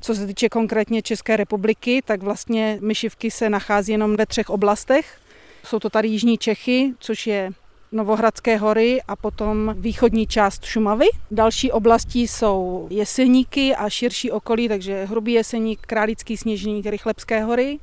co 0.01 0.15
se 0.15 0.27
týče 0.27 0.50
konkrétně 0.50 1.01
České 1.01 1.38
republiky, 1.38 2.01
tak 2.05 2.24
vlastně 2.24 2.77
myšivky 2.81 3.31
se 3.31 3.50
nachází 3.50 3.91
jenom 3.91 4.15
ve 4.15 4.25
třech 4.25 4.50
oblastech. 4.50 5.17
Jsou 5.63 5.79
to 5.79 5.89
tady 5.89 6.07
Jižní 6.07 6.38
Čechy, 6.38 6.93
což 7.00 7.27
je 7.27 7.51
Novohradské 7.93 8.57
hory 8.57 9.01
a 9.07 9.15
potom 9.15 9.75
východní 9.77 10.27
část 10.27 10.65
Šumavy. 10.65 11.05
Další 11.31 11.71
oblastí 11.71 12.27
jsou 12.27 12.88
Jeseníky 12.89 13.75
a 13.75 13.89
širší 13.89 14.31
okolí, 14.31 14.67
takže 14.67 15.05
Hrubý 15.05 15.33
Jeseník, 15.33 15.79
Králický 15.81 16.38
sněžník, 16.38 16.85
Rychlebské 16.85 17.43
hory. 17.43 17.79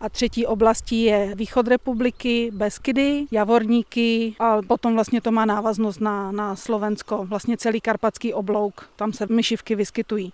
A 0.00 0.08
třetí 0.08 0.46
oblastí 0.46 1.02
je 1.02 1.32
východ 1.34 1.68
republiky, 1.68 2.50
Beskydy, 2.54 3.26
Javorníky 3.30 4.34
a 4.38 4.62
potom 4.62 4.94
vlastně 4.94 5.20
to 5.20 5.32
má 5.32 5.44
návaznost 5.44 6.00
na, 6.00 6.32
na 6.32 6.56
Slovensko, 6.56 7.24
vlastně 7.24 7.56
celý 7.56 7.80
karpatský 7.80 8.34
oblouk, 8.34 8.88
tam 8.96 9.12
se 9.12 9.26
myšivky 9.26 9.74
vyskytují. 9.74 10.32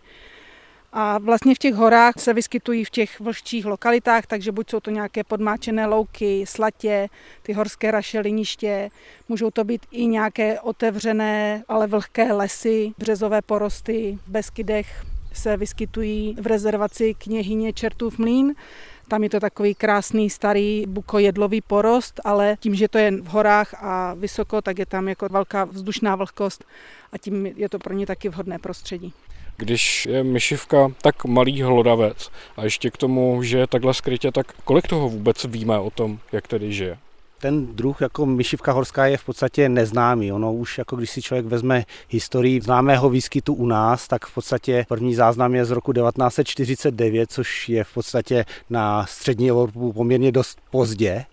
A 0.97 1.19
vlastně 1.19 1.55
v 1.55 1.59
těch 1.59 1.75
horách 1.75 2.15
se 2.19 2.33
vyskytují 2.33 2.85
v 2.85 2.91
těch 2.91 3.21
vlhčích 3.21 3.67
lokalitách, 3.67 4.27
takže 4.27 4.53
buď 4.53 4.71
jsou 4.71 4.81
to 4.81 4.91
nějaké 4.91 5.25
podmáčené 5.25 5.87
louky, 5.87 6.45
slatě, 6.47 7.09
ty 7.43 7.53
horské 7.53 7.91
rašeliniště, 7.91 8.91
můžou 9.29 9.51
to 9.51 9.65
být 9.65 9.87
i 9.91 10.07
nějaké 10.07 10.61
otevřené, 10.61 11.65
ale 11.69 11.87
vlhké 11.87 12.33
lesy, 12.33 12.93
březové 12.99 13.43
porosty 13.43 14.19
v 14.27 14.31
Beskydech 14.31 15.05
se 15.33 15.57
vyskytují 15.57 16.37
v 16.41 16.47
rezervaci 16.47 17.15
kněhyně 17.15 17.73
Čertův 17.73 18.19
mlín. 18.19 18.55
Tam 19.09 19.23
je 19.23 19.31
to 19.31 19.41
takový 19.41 19.75
krásný 19.75 20.31
starý 20.31 20.85
bukojedlový 20.87 21.61
porost, 21.61 22.21
ale 22.25 22.57
tím, 22.61 22.75
že 22.75 22.89
to 22.89 22.99
je 22.99 23.11
v 23.11 23.27
horách 23.27 23.75
a 23.85 24.15
vysoko, 24.15 24.63
tak 24.63 24.79
je 24.79 24.87
tam 24.87 25.09
jako 25.09 25.29
velká 25.29 25.65
vzdušná 25.65 26.17
vlhkost 26.17 26.65
a 27.13 27.19
tím 27.19 27.47
je 27.47 27.69
to 27.69 27.79
pro 27.79 27.95
ně 27.95 28.07
taky 28.07 28.29
vhodné 28.29 28.59
prostředí 28.59 29.15
když 29.57 30.07
je 30.07 30.25
myšivka 30.25 30.93
tak 31.03 31.25
malý 31.25 31.63
hlodavec 31.63 32.31
a 32.57 32.65
ještě 32.65 32.91
k 32.91 32.97
tomu, 32.97 33.43
že 33.43 33.59
je 33.59 33.67
takhle 33.67 33.95
skrytě, 33.95 34.33
tak 34.33 34.53
kolik 34.65 34.89
toho 34.89 35.09
vůbec 35.09 35.45
víme 35.45 35.79
o 35.79 35.91
tom, 35.91 36.19
jak 36.33 36.49
tedy 36.49 36.73
žije? 36.73 36.99
ten 37.45 37.67
druh 37.67 38.01
jako 38.01 38.27
myšivka 38.27 38.73
horská 38.73 39.07
je 39.07 39.17
v 39.17 39.25
podstatě 39.25 39.69
neznámý. 39.69 40.33
Ono 40.33 40.55
už 40.55 40.79
jako 40.79 40.97
když 40.97 41.11
si 41.11 41.23
člověk 41.23 41.47
vezme 41.47 41.85
historii 42.09 42.61
známého 42.61 43.11
výskytu 43.11 43.55
u 43.55 43.67
nás, 43.67 44.09
tak 44.09 44.27
v 44.27 44.35
podstatě 44.35 44.85
první 44.89 45.15
záznam 45.15 45.55
je 45.55 45.65
z 45.65 45.71
roku 45.71 45.93
1949, 45.93 47.33
což 47.33 47.69
je 47.69 47.85
v 47.85 47.95
podstatě 47.95 48.45
na 48.71 49.07
střední 49.07 49.49
Evropu 49.51 49.93
poměrně 49.93 50.33
dost 50.33 50.59
pozdě. 50.71 51.25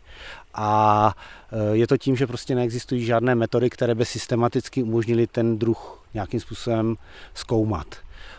A 0.54 1.14
e, 1.52 1.78
je 1.78 1.88
to 1.88 1.98
tím, 1.98 2.16
že 2.16 2.28
prostě 2.28 2.56
neexistují 2.56 3.06
žádné 3.06 3.36
metody, 3.36 3.70
které 3.70 3.96
by 3.96 4.06
systematicky 4.06 4.84
umožnily 4.84 5.28
ten 5.28 5.58
druh 5.58 6.01
nějakým 6.14 6.40
způsobem 6.40 6.96
zkoumat. 7.34 7.88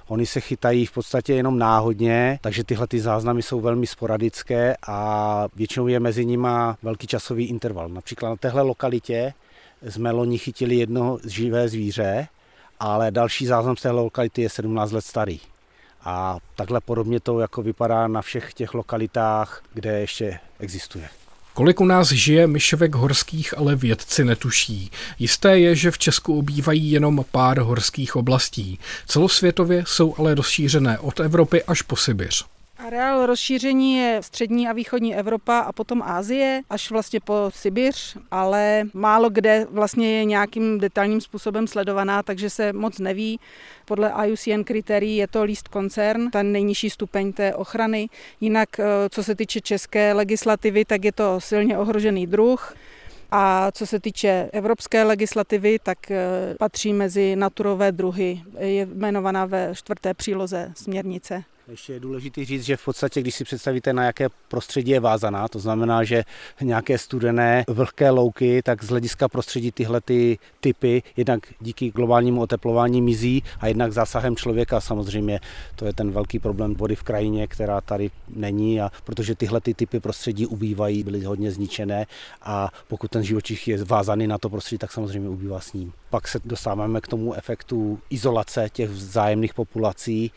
Oni 0.08 0.26
se 0.26 0.40
chytají 0.40 0.86
v 0.86 0.92
podstatě 0.92 1.34
jenom 1.34 1.58
náhodně, 1.58 2.38
takže 2.42 2.64
tyhle 2.64 2.86
ty 2.86 3.00
záznamy 3.00 3.42
jsou 3.42 3.60
velmi 3.60 3.86
sporadické 3.86 4.76
a 4.86 5.48
většinou 5.56 5.86
je 5.86 6.00
mezi 6.00 6.24
nimi 6.24 6.48
velký 6.82 7.06
časový 7.06 7.44
interval. 7.44 7.88
Například 7.88 8.28
na 8.28 8.36
téhle 8.36 8.62
lokalitě 8.62 9.34
jsme 9.88 10.10
loni 10.10 10.38
chytili 10.38 10.76
jedno 10.76 11.18
živé 11.28 11.68
zvíře, 11.68 12.28
ale 12.80 13.10
další 13.10 13.46
záznam 13.46 13.76
z 13.76 13.82
téhle 13.82 14.02
lokality 14.02 14.42
je 14.42 14.48
17 14.48 14.92
let 14.92 15.04
starý. 15.04 15.40
A 16.04 16.36
takhle 16.56 16.80
podobně 16.80 17.20
to 17.20 17.40
jako 17.40 17.62
vypadá 17.62 18.08
na 18.08 18.22
všech 18.22 18.54
těch 18.54 18.74
lokalitách, 18.74 19.62
kde 19.72 20.00
ještě 20.00 20.38
existuje. 20.58 21.21
Kolik 21.54 21.80
u 21.80 21.84
nás 21.84 22.08
žije 22.08 22.46
myšovek 22.46 22.94
horských, 22.94 23.58
ale 23.58 23.76
vědci 23.76 24.24
netuší. 24.24 24.90
Jisté 25.18 25.58
je, 25.58 25.76
že 25.76 25.90
v 25.90 25.98
Česku 25.98 26.38
obývají 26.38 26.90
jenom 26.90 27.24
pár 27.30 27.58
horských 27.58 28.16
oblastí. 28.16 28.78
Celosvětově 29.06 29.84
jsou 29.86 30.14
ale 30.18 30.34
rozšířené 30.34 30.98
od 30.98 31.20
Evropy 31.20 31.62
až 31.62 31.82
po 31.82 31.96
Sibiř. 31.96 32.44
Areál 32.86 33.26
rozšíření 33.26 33.96
je 33.96 34.18
střední 34.22 34.68
a 34.68 34.72
východní 34.72 35.16
Evropa 35.16 35.58
a 35.58 35.72
potom 35.72 36.02
Ázie, 36.02 36.62
až 36.70 36.90
vlastně 36.90 37.20
po 37.20 37.34
Sibiř, 37.54 38.16
ale 38.30 38.84
málo 38.94 39.30
kde 39.30 39.66
vlastně 39.70 40.18
je 40.18 40.24
nějakým 40.24 40.78
detailním 40.78 41.20
způsobem 41.20 41.66
sledovaná, 41.66 42.22
takže 42.22 42.50
se 42.50 42.72
moc 42.72 42.98
neví. 42.98 43.40
Podle 43.84 44.12
IUCN 44.24 44.62
kritérií 44.64 45.16
je 45.16 45.28
to 45.28 45.42
líst 45.42 45.68
koncern, 45.68 46.30
ten 46.30 46.52
nejnižší 46.52 46.90
stupeň 46.90 47.32
té 47.32 47.54
ochrany. 47.54 48.08
Jinak, 48.40 48.80
eh, 48.80 48.84
co 49.10 49.24
se 49.24 49.34
týče 49.34 49.60
české 49.60 50.12
legislativy, 50.12 50.84
tak 50.84 51.04
je 51.04 51.12
to 51.12 51.40
silně 51.40 51.78
ohrožený 51.78 52.26
druh. 52.26 52.74
A 53.30 53.70
co 53.72 53.86
se 53.86 54.00
týče 54.00 54.50
evropské 54.52 55.02
legislativy, 55.02 55.78
tak 55.82 56.10
eh, 56.10 56.18
patří 56.58 56.92
mezi 56.92 57.36
naturové 57.36 57.92
druhy. 57.92 58.42
Je 58.58 58.86
jmenovaná 58.94 59.46
ve 59.46 59.72
čtvrté 59.74 60.14
příloze 60.14 60.72
směrnice. 60.76 61.44
Ještě 61.68 61.92
je 61.92 62.00
důležité 62.00 62.44
říct, 62.44 62.62
že 62.62 62.76
v 62.76 62.84
podstatě, 62.84 63.20
když 63.20 63.34
si 63.34 63.44
představíte, 63.44 63.92
na 63.92 64.04
jaké 64.04 64.28
prostředí 64.48 64.90
je 64.90 65.00
vázaná, 65.00 65.48
to 65.48 65.58
znamená, 65.58 66.04
že 66.04 66.24
nějaké 66.60 66.98
studené, 66.98 67.64
vlhké 67.68 68.10
louky, 68.10 68.62
tak 68.62 68.84
z 68.84 68.88
hlediska 68.88 69.28
prostředí 69.28 69.72
tyhle 69.72 70.00
ty 70.00 70.38
typy 70.60 71.02
jednak 71.16 71.40
díky 71.60 71.90
globálnímu 71.90 72.40
oteplování 72.40 73.02
mizí 73.02 73.42
a 73.60 73.66
jednak 73.66 73.92
zásahem 73.92 74.36
člověka 74.36 74.80
samozřejmě 74.80 75.40
to 75.76 75.86
je 75.86 75.92
ten 75.92 76.10
velký 76.10 76.38
problém 76.38 76.74
vody 76.74 76.96
v 76.96 77.02
krajině, 77.02 77.46
která 77.46 77.80
tady 77.80 78.10
není 78.28 78.80
a 78.80 78.90
protože 79.04 79.34
tyhle 79.34 79.60
ty 79.60 79.74
typy 79.74 80.00
prostředí 80.00 80.46
ubývají, 80.46 81.02
byly 81.02 81.24
hodně 81.24 81.50
zničené 81.50 82.06
a 82.42 82.70
pokud 82.88 83.10
ten 83.10 83.24
živočich 83.24 83.68
je 83.68 83.84
vázaný 83.84 84.26
na 84.26 84.38
to 84.38 84.50
prostředí, 84.50 84.78
tak 84.78 84.92
samozřejmě 84.92 85.28
ubývá 85.28 85.60
s 85.60 85.72
ním. 85.72 85.92
Pak 86.10 86.28
se 86.28 86.40
dostáváme 86.44 87.00
k 87.00 87.08
tomu 87.08 87.34
efektu 87.34 87.98
izolace 88.10 88.68
těch 88.72 88.90
vzájemných 88.90 89.54
populací 89.54 90.32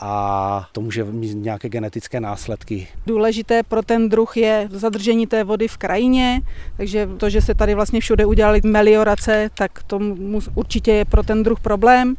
a 0.00 0.68
to 0.72 0.80
může 0.80 1.04
mít 1.04 1.34
nějaké 1.34 1.68
genetické 1.68 2.20
následky. 2.20 2.88
Důležité 3.06 3.62
pro 3.62 3.82
ten 3.82 4.08
druh 4.08 4.36
je 4.36 4.68
zadržení 4.72 5.26
té 5.26 5.44
vody 5.44 5.68
v 5.68 5.76
krajině, 5.76 6.40
takže 6.76 7.08
to, 7.16 7.30
že 7.30 7.42
se 7.42 7.54
tady 7.54 7.74
vlastně 7.74 8.00
všude 8.00 8.26
udělali 8.26 8.60
meliorace, 8.64 9.50
tak 9.54 9.82
to 9.82 10.00
určitě 10.54 10.92
je 10.92 11.04
pro 11.04 11.22
ten 11.22 11.42
druh 11.42 11.60
problém. 11.60 12.14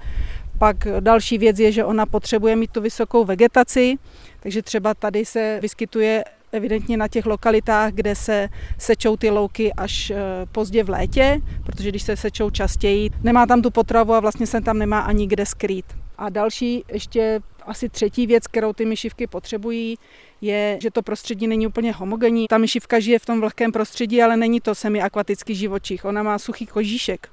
Pak 0.58 0.88
další 1.00 1.38
věc 1.38 1.60
je, 1.60 1.72
že 1.72 1.86
ona 1.86 2.06
potřebuje 2.06 2.56
mít 2.56 2.72
tu 2.72 2.82
vysokou 2.82 3.26
vegetaci, 3.26 3.96
takže 4.40 4.62
třeba 4.62 4.94
tady 4.94 5.26
se 5.26 5.60
vyskytuje 5.62 6.24
evidentně 6.52 6.98
na 6.98 7.08
těch 7.08 7.26
lokalitách, 7.26 7.94
kde 7.94 8.16
se 8.16 8.50
sečou 8.78 9.18
ty 9.18 9.30
louky 9.30 9.74
až 9.74 10.10
eh, 10.10 10.18
pozdě 10.52 10.84
v 10.84 10.90
létě, 10.90 11.42
protože 11.64 11.90
když 11.90 12.04
se 12.04 12.18
sečou 12.18 12.50
častěji, 12.50 13.10
nemá 13.24 13.46
tam 13.46 13.62
tu 13.62 13.72
potravu 13.72 14.14
a 14.14 14.20
vlastně 14.20 14.48
se 14.48 14.62
tam 14.62 14.78
nemá 14.78 15.00
ani 15.00 15.28
kde 15.28 15.46
skrýt. 15.46 15.86
A 16.18 16.30
další 16.30 16.84
ještě 16.94 17.40
asi 17.70 17.90
třetí 17.90 18.28
věc, 18.28 18.48
kterou 18.48 18.74
ty 18.74 18.86
myšivky 18.86 19.28
potřebují, 19.28 19.98
je, 20.42 20.78
že 20.82 20.92
to 20.92 21.02
prostředí 21.02 21.48
není 21.48 21.68
úplně 21.68 21.92
homogenní. 21.92 22.48
Ta 22.48 22.58
myšivka 22.58 23.00
žije 23.00 23.20
v 23.20 23.26
tom 23.26 23.42
vlhkém 23.42 23.72
prostředí, 23.72 24.24
ale 24.24 24.38
není 24.38 24.62
to 24.62 24.76
semiakvatický 24.76 25.56
živočich. 25.56 26.06
Ona 26.06 26.24
má 26.24 26.40
suchý 26.40 26.66
kožíšek 26.66 27.30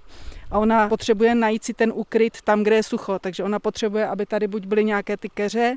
a 0.50 0.58
ona 0.58 0.88
potřebuje 0.88 1.34
najít 1.34 1.64
si 1.64 1.74
ten 1.74 1.92
ukryt 1.94 2.42
tam, 2.42 2.62
kde 2.62 2.76
je 2.76 2.82
sucho. 2.82 3.18
Takže 3.18 3.42
ona 3.42 3.58
potřebuje, 3.58 4.06
aby 4.06 4.26
tady 4.26 4.48
buď 4.48 4.66
byly 4.66 4.84
nějaké 4.84 5.16
ty 5.16 5.28
keře, 5.28 5.76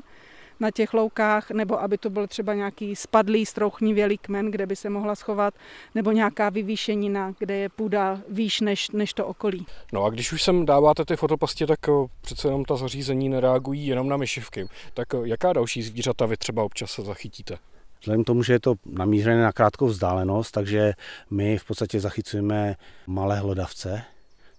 na 0.60 0.70
těch 0.70 0.94
loukách, 0.94 1.50
nebo 1.50 1.80
aby 1.80 1.98
to 1.98 2.10
byl 2.10 2.26
třeba 2.26 2.54
nějaký 2.54 2.96
spadlý, 2.96 3.46
strouchnivělý 3.46 4.18
kmen, 4.18 4.50
kde 4.50 4.66
by 4.66 4.76
se 4.76 4.90
mohla 4.90 5.14
schovat, 5.14 5.54
nebo 5.94 6.12
nějaká 6.12 6.50
vyvýšenina, 6.50 7.34
kde 7.38 7.56
je 7.56 7.68
půda 7.68 8.20
výš 8.28 8.60
než, 8.60 8.90
než 8.90 9.14
to 9.14 9.26
okolí. 9.26 9.66
No 9.92 10.04
a 10.04 10.10
když 10.10 10.32
už 10.32 10.42
sem 10.42 10.66
dáváte 10.66 11.04
ty 11.04 11.16
fotopasti, 11.16 11.66
tak 11.66 11.88
eh, 11.88 11.92
přece 12.20 12.48
jenom 12.48 12.64
ta 12.64 12.76
zařízení 12.76 13.28
nereagují 13.28 13.86
jenom 13.86 14.08
na 14.08 14.16
myšivky. 14.16 14.66
Tak 14.94 15.14
eh, 15.14 15.18
jaká 15.24 15.52
další 15.52 15.82
zvířata 15.82 16.26
vy 16.26 16.36
třeba 16.36 16.62
občas 16.62 17.00
zachytíte? 17.00 17.58
Vzhledem 18.00 18.24
k 18.24 18.26
tomu, 18.26 18.42
že 18.42 18.52
je 18.52 18.60
to 18.60 18.74
namířené 18.86 19.42
na 19.42 19.52
krátkou 19.52 19.86
vzdálenost, 19.86 20.50
takže 20.50 20.92
my 21.30 21.58
v 21.58 21.64
podstatě 21.64 22.00
zachycujeme 22.00 22.76
malé 23.06 23.38
hlodavce. 23.38 24.02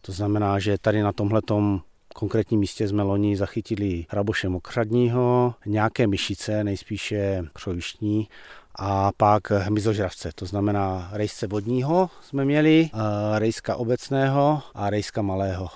To 0.02 0.12
znamená, 0.12 0.60
že 0.60 0.78
tady 0.78 1.02
na 1.02 1.12
tomhletom 1.12 1.82
konkrétním 2.14 2.60
místě 2.60 2.88
jsme 2.88 3.04
loni 3.04 3.38
zachytili 3.38 4.06
hraboše 4.10 4.50
mokřadního, 4.50 5.54
nějaké 5.66 6.08
myšice, 6.08 6.64
nejspíše 6.64 7.44
křovištní 7.54 8.28
a 8.76 9.12
pak 9.18 9.52
hmyzožravce, 9.52 10.32
to 10.36 10.46
znamená 10.46 11.10
rejsce 11.14 11.48
vodního 11.48 12.10
jsme 12.22 12.46
měli, 12.46 12.90
rejska 13.38 13.76
obecného 13.76 14.62
a 14.74 14.90
rejska 14.90 15.22
malého. 15.22 15.68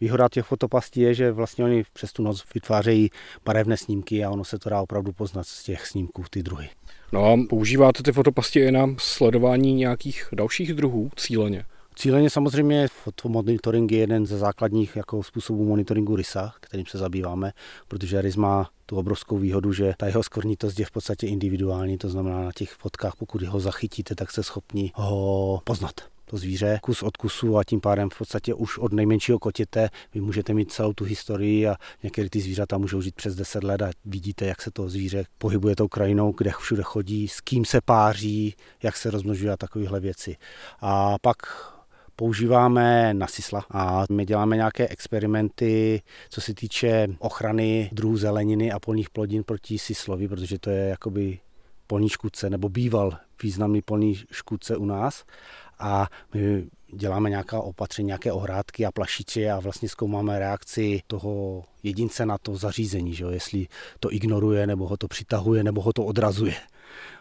Výhoda 0.00 0.28
těch 0.28 0.44
fotopastí 0.44 1.00
je, 1.00 1.14
že 1.14 1.32
vlastně 1.32 1.64
oni 1.64 1.84
přes 1.92 2.12
tu 2.12 2.22
noc 2.22 2.44
vytvářejí 2.54 3.10
barevné 3.44 3.76
snímky 3.76 4.24
a 4.24 4.30
ono 4.30 4.44
se 4.44 4.58
to 4.58 4.70
dá 4.70 4.80
opravdu 4.80 5.12
poznat 5.12 5.46
z 5.46 5.64
těch 5.64 5.86
snímků 5.86 6.24
ty 6.30 6.42
druhy. 6.42 6.68
No 7.12 7.32
a 7.32 7.36
používáte 7.48 8.02
ty 8.02 8.12
fotopasti 8.12 8.60
i 8.60 8.70
na 8.70 8.86
sledování 8.98 9.74
nějakých 9.74 10.28
dalších 10.32 10.74
druhů 10.74 11.10
cíleně? 11.16 11.64
Cíleně 11.98 12.30
samozřejmě 12.30 12.88
fotomonitoring 12.88 13.92
je 13.92 13.98
jeden 13.98 14.26
ze 14.26 14.38
základních 14.38 14.96
jako 14.96 15.22
způsobů 15.22 15.64
monitoringu 15.64 16.16
rysa, 16.16 16.54
kterým 16.60 16.86
se 16.86 16.98
zabýváme, 16.98 17.52
protože 17.88 18.22
rys 18.22 18.36
má 18.36 18.70
tu 18.86 18.96
obrovskou 18.96 19.38
výhodu, 19.38 19.72
že 19.72 19.94
ta 19.96 20.06
jeho 20.06 20.22
skvrnitost 20.22 20.78
je 20.78 20.86
v 20.86 20.90
podstatě 20.90 21.26
individuální, 21.26 21.98
to 21.98 22.08
znamená 22.08 22.44
na 22.44 22.50
těch 22.54 22.72
fotkách, 22.72 23.16
pokud 23.16 23.42
ho 23.42 23.60
zachytíte, 23.60 24.14
tak 24.14 24.30
se 24.30 24.42
schopni 24.42 24.92
ho 24.94 25.60
poznat 25.64 25.94
to 26.24 26.36
zvíře 26.36 26.78
kus 26.82 27.02
od 27.02 27.16
kusu 27.16 27.58
a 27.58 27.64
tím 27.64 27.80
pádem 27.80 28.10
v 28.10 28.18
podstatě 28.18 28.54
už 28.54 28.78
od 28.78 28.92
nejmenšího 28.92 29.38
kotěte 29.38 29.88
vy 30.14 30.20
můžete 30.20 30.54
mít 30.54 30.72
celou 30.72 30.92
tu 30.92 31.04
historii 31.04 31.68
a 31.68 31.76
některé 32.02 32.30
ty 32.30 32.40
zvířata 32.40 32.78
můžou 32.78 33.00
žít 33.00 33.14
přes 33.14 33.36
10 33.36 33.64
let 33.64 33.82
a 33.82 33.90
vidíte, 34.04 34.46
jak 34.46 34.62
se 34.62 34.70
to 34.70 34.88
zvíře 34.88 35.24
pohybuje 35.38 35.76
tou 35.76 35.88
krajinou, 35.88 36.34
kde 36.38 36.52
všude 36.58 36.82
chodí, 36.82 37.28
s 37.28 37.40
kým 37.40 37.64
se 37.64 37.80
páří, 37.80 38.54
jak 38.82 38.96
se 38.96 39.10
rozmnožuje 39.10 39.52
a 39.52 39.56
takovéhle 39.56 40.00
věci. 40.00 40.36
A 40.80 41.16
pak 41.18 41.36
používáme 42.18 43.14
nasisla 43.14 43.64
a 43.70 44.04
my 44.10 44.24
děláme 44.24 44.56
nějaké 44.56 44.88
experimenty, 44.88 46.02
co 46.28 46.40
se 46.40 46.54
týče 46.54 47.08
ochrany 47.18 47.90
druhů 47.92 48.16
zeleniny 48.16 48.72
a 48.72 48.78
polních 48.78 49.10
plodin 49.10 49.44
proti 49.44 49.78
sislovi, 49.78 50.28
protože 50.28 50.58
to 50.58 50.70
je 50.70 50.88
jakoby 50.88 51.38
polní 51.86 52.08
škůdce, 52.08 52.50
nebo 52.50 52.68
býval 52.68 53.16
významný 53.42 53.82
polní 53.82 54.14
škůdce 54.32 54.76
u 54.76 54.84
nás 54.84 55.24
a 55.78 56.08
my 56.34 56.66
děláme 56.94 57.30
nějaká 57.30 57.60
opatření, 57.60 58.06
nějaké 58.06 58.32
ohrádky 58.32 58.86
a 58.86 58.92
plašiče 58.92 59.50
a 59.50 59.60
vlastně 59.60 59.88
zkoumáme 59.88 60.38
reakci 60.38 61.00
toho 61.06 61.64
jedince 61.82 62.26
na 62.26 62.38
to 62.38 62.56
zařízení, 62.56 63.14
že 63.14 63.24
jo? 63.24 63.30
jestli 63.30 63.66
to 64.00 64.12
ignoruje, 64.12 64.66
nebo 64.66 64.88
ho 64.88 64.96
to 64.96 65.08
přitahuje, 65.08 65.64
nebo 65.64 65.82
ho 65.82 65.92
to 65.92 66.04
odrazuje. 66.04 66.54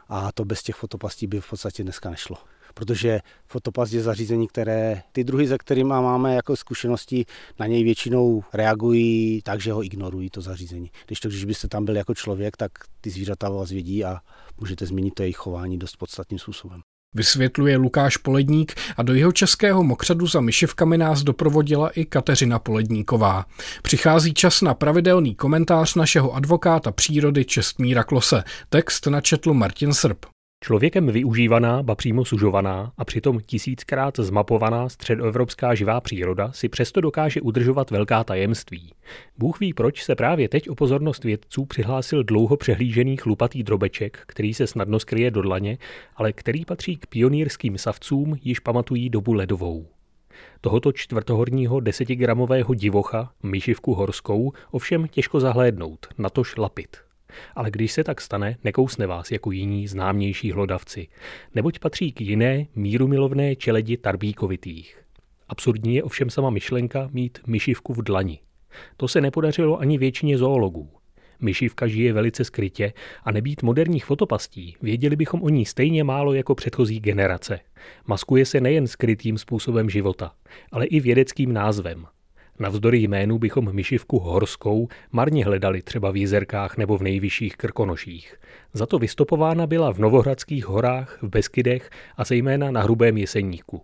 A 0.09 0.31
to 0.31 0.45
bez 0.45 0.63
těch 0.63 0.75
fotopastí 0.75 1.27
by 1.27 1.41
v 1.41 1.49
podstatě 1.49 1.83
dneska 1.83 2.09
nešlo 2.09 2.37
protože 2.77 3.19
fotopast 3.47 3.93
je 3.93 4.01
zařízení, 4.01 4.47
které 4.47 5.01
ty 5.11 5.23
druhy, 5.23 5.47
ze 5.47 5.57
kterými 5.57 5.89
máme 5.89 6.35
jako 6.35 6.55
zkušenosti, 6.55 7.25
na 7.59 7.67
něj 7.67 7.83
většinou 7.83 8.43
reagují 8.53 9.41
tak, 9.41 9.61
že 9.61 9.71
ho 9.71 9.83
ignorují 9.83 10.29
to 10.29 10.41
zařízení. 10.41 10.91
Když 11.07 11.19
to, 11.19 11.29
když 11.29 11.45
byste 11.45 11.67
tam 11.67 11.85
byl 11.85 11.95
jako 11.95 12.15
člověk, 12.15 12.57
tak 12.57 12.71
ty 13.01 13.09
zvířata 13.09 13.49
vás 13.49 13.69
vědí 13.69 14.05
a 14.05 14.17
můžete 14.59 14.85
změnit 14.85 15.13
to 15.13 15.23
jejich 15.23 15.37
chování 15.37 15.79
dost 15.79 15.95
podstatným 15.95 16.39
způsobem. 16.39 16.81
Vysvětluje 17.15 17.77
Lukáš 17.77 18.17
Poledník 18.17 18.73
a 18.97 19.03
do 19.03 19.13
jeho 19.13 19.31
českého 19.31 19.83
mokřadu 19.83 20.27
za 20.27 20.41
myšivkami 20.41 20.97
nás 20.97 21.23
doprovodila 21.23 21.89
i 21.89 22.05
Kateřina 22.05 22.59
Poledníková. 22.59 23.45
Přichází 23.81 24.33
čas 24.33 24.61
na 24.61 24.73
pravidelný 24.73 25.35
komentář 25.35 25.95
našeho 25.95 26.33
advokáta 26.33 26.91
přírody 26.91 27.45
Čestmíra 27.45 28.03
Klose. 28.03 28.43
Text 28.69 29.07
načetl 29.07 29.53
Martin 29.53 29.93
Srb. 29.93 30.36
Člověkem 30.63 31.07
využívaná, 31.07 31.83
ba 31.83 31.95
přímo 31.95 32.25
sužovaná 32.25 32.91
a 32.97 33.05
přitom 33.05 33.39
tisíckrát 33.39 34.19
zmapovaná 34.19 34.89
středoevropská 34.89 35.75
živá 35.75 36.01
příroda 36.01 36.51
si 36.51 36.69
přesto 36.69 37.01
dokáže 37.01 37.41
udržovat 37.41 37.91
velká 37.91 38.23
tajemství. 38.23 38.93
Bůh 39.37 39.59
ví, 39.59 39.73
proč 39.73 40.03
se 40.03 40.15
právě 40.15 40.49
teď 40.49 40.69
o 40.69 40.75
pozornost 40.75 41.23
vědců 41.23 41.65
přihlásil 41.65 42.23
dlouho 42.23 42.57
přehlížený 42.57 43.17
chlupatý 43.17 43.63
drobeček, 43.63 44.19
který 44.27 44.53
se 44.53 44.67
snadno 44.67 44.99
skryje 44.99 45.31
do 45.31 45.41
dlaně, 45.41 45.77
ale 46.15 46.33
který 46.33 46.65
patří 46.65 46.95
k 46.95 47.07
pionýrským 47.07 47.77
savcům, 47.77 48.35
již 48.43 48.59
pamatují 48.59 49.09
dobu 49.09 49.33
ledovou. 49.33 49.87
Tohoto 50.61 50.91
čtvrtohorního 50.91 51.79
desetigramového 51.79 52.73
divocha, 52.73 53.31
myšivku 53.43 53.93
horskou, 53.93 54.53
ovšem 54.71 55.07
těžko 55.07 55.39
zahlédnout, 55.39 56.07
natož 56.17 56.57
lapit. 56.57 57.06
Ale 57.55 57.71
když 57.71 57.91
se 57.91 58.03
tak 58.03 58.21
stane, 58.21 58.57
nekousne 58.63 59.07
vás 59.07 59.31
jako 59.31 59.51
jiní 59.51 59.87
známější 59.87 60.51
hlodavci, 60.51 61.07
neboť 61.55 61.79
patří 61.79 62.11
k 62.11 62.21
jiné 62.21 62.65
mírumilovné 62.75 63.55
čeledi 63.55 63.97
tarbíkovitých. 63.97 64.97
Absurdní 65.49 65.95
je 65.95 66.03
ovšem 66.03 66.29
sama 66.29 66.49
myšlenka 66.49 67.09
mít 67.11 67.39
myšivku 67.47 67.93
v 67.93 68.03
dlani. 68.03 68.39
To 68.97 69.07
se 69.07 69.21
nepodařilo 69.21 69.79
ani 69.79 69.97
většině 69.97 70.37
zoologů. 70.37 70.89
Myšivka 71.39 71.87
žije 71.87 72.13
velice 72.13 72.43
skrytě 72.43 72.93
a 73.23 73.31
nebýt 73.31 73.63
moderních 73.63 74.05
fotopastí, 74.05 74.75
věděli 74.81 75.15
bychom 75.15 75.43
o 75.43 75.49
ní 75.49 75.65
stejně 75.65 76.03
málo 76.03 76.33
jako 76.33 76.55
předchozí 76.55 76.99
generace. 76.99 77.59
Maskuje 78.05 78.45
se 78.45 78.61
nejen 78.61 78.87
skrytým 78.87 79.37
způsobem 79.37 79.89
života, 79.89 80.31
ale 80.71 80.85
i 80.85 80.99
vědeckým 80.99 81.53
názvem– 81.53 82.05
Navzdory 82.59 82.99
jménu 82.99 83.39
bychom 83.39 83.75
myšivku 83.75 84.19
horskou 84.19 84.87
marně 85.11 85.45
hledali 85.45 85.81
třeba 85.81 86.11
v 86.11 86.17
jezerkách 86.17 86.77
nebo 86.77 86.97
v 86.97 87.01
nejvyšších 87.01 87.57
krkonoších. 87.57 88.35
Za 88.73 88.85
to 88.85 88.99
vystopována 88.99 89.67
byla 89.67 89.93
v 89.93 89.99
Novohradských 89.99 90.65
horách, 90.65 91.19
v 91.21 91.29
Beskydech 91.29 91.89
a 92.17 92.23
zejména 92.23 92.71
na 92.71 92.81
Hrubém 92.81 93.17
jeseníku. 93.17 93.81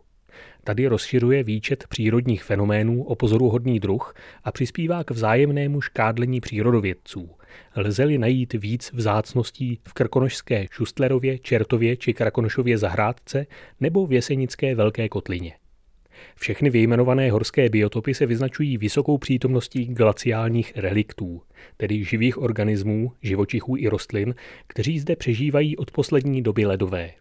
Tady 0.64 0.88
rozšiřuje 0.88 1.44
výčet 1.44 1.88
přírodních 1.90 2.44
fenoménů 2.44 3.04
o 3.04 3.16
pozoruhodný 3.16 3.80
druh 3.80 4.14
a 4.44 4.52
přispívá 4.52 5.04
k 5.04 5.12
vzájemnému 5.12 5.82
škádlení 5.82 6.42
přírodovědců. 6.42 7.30
Lze-li 7.76 8.18
najít 8.18 8.54
víc 8.54 8.92
vzácností 8.94 9.80
v 9.88 9.94
krkonošské 9.94 10.68
Šustlerově, 10.72 11.40
Čertově 11.40 11.98
či 11.98 12.14
Krakonošově 12.14 12.78
zahrádce 12.78 13.46
nebo 13.80 14.08
v 14.08 14.14
Jesenické 14.14 14.76
Velké 14.76 15.10
kotlině. 15.10 15.54
Všechny 16.36 16.70
vyjmenované 16.70 17.32
horské 17.32 17.70
biotopy 17.70 18.14
se 18.14 18.26
vyznačují 18.26 18.78
vysokou 18.78 19.18
přítomností 19.18 19.86
glaciálních 19.86 20.74
reliktů, 20.76 21.42
tedy 21.78 22.04
živých 22.04 22.38
organismů, 22.38 23.12
živočichů 23.22 23.76
i 23.78 23.88
rostlin, 23.88 24.36
kteří 24.68 25.00
zde 25.00 25.16
přežívají 25.16 25.78
od 25.78 25.92
poslední 25.92 26.42
doby 26.42 26.66
ledové. 26.66 27.12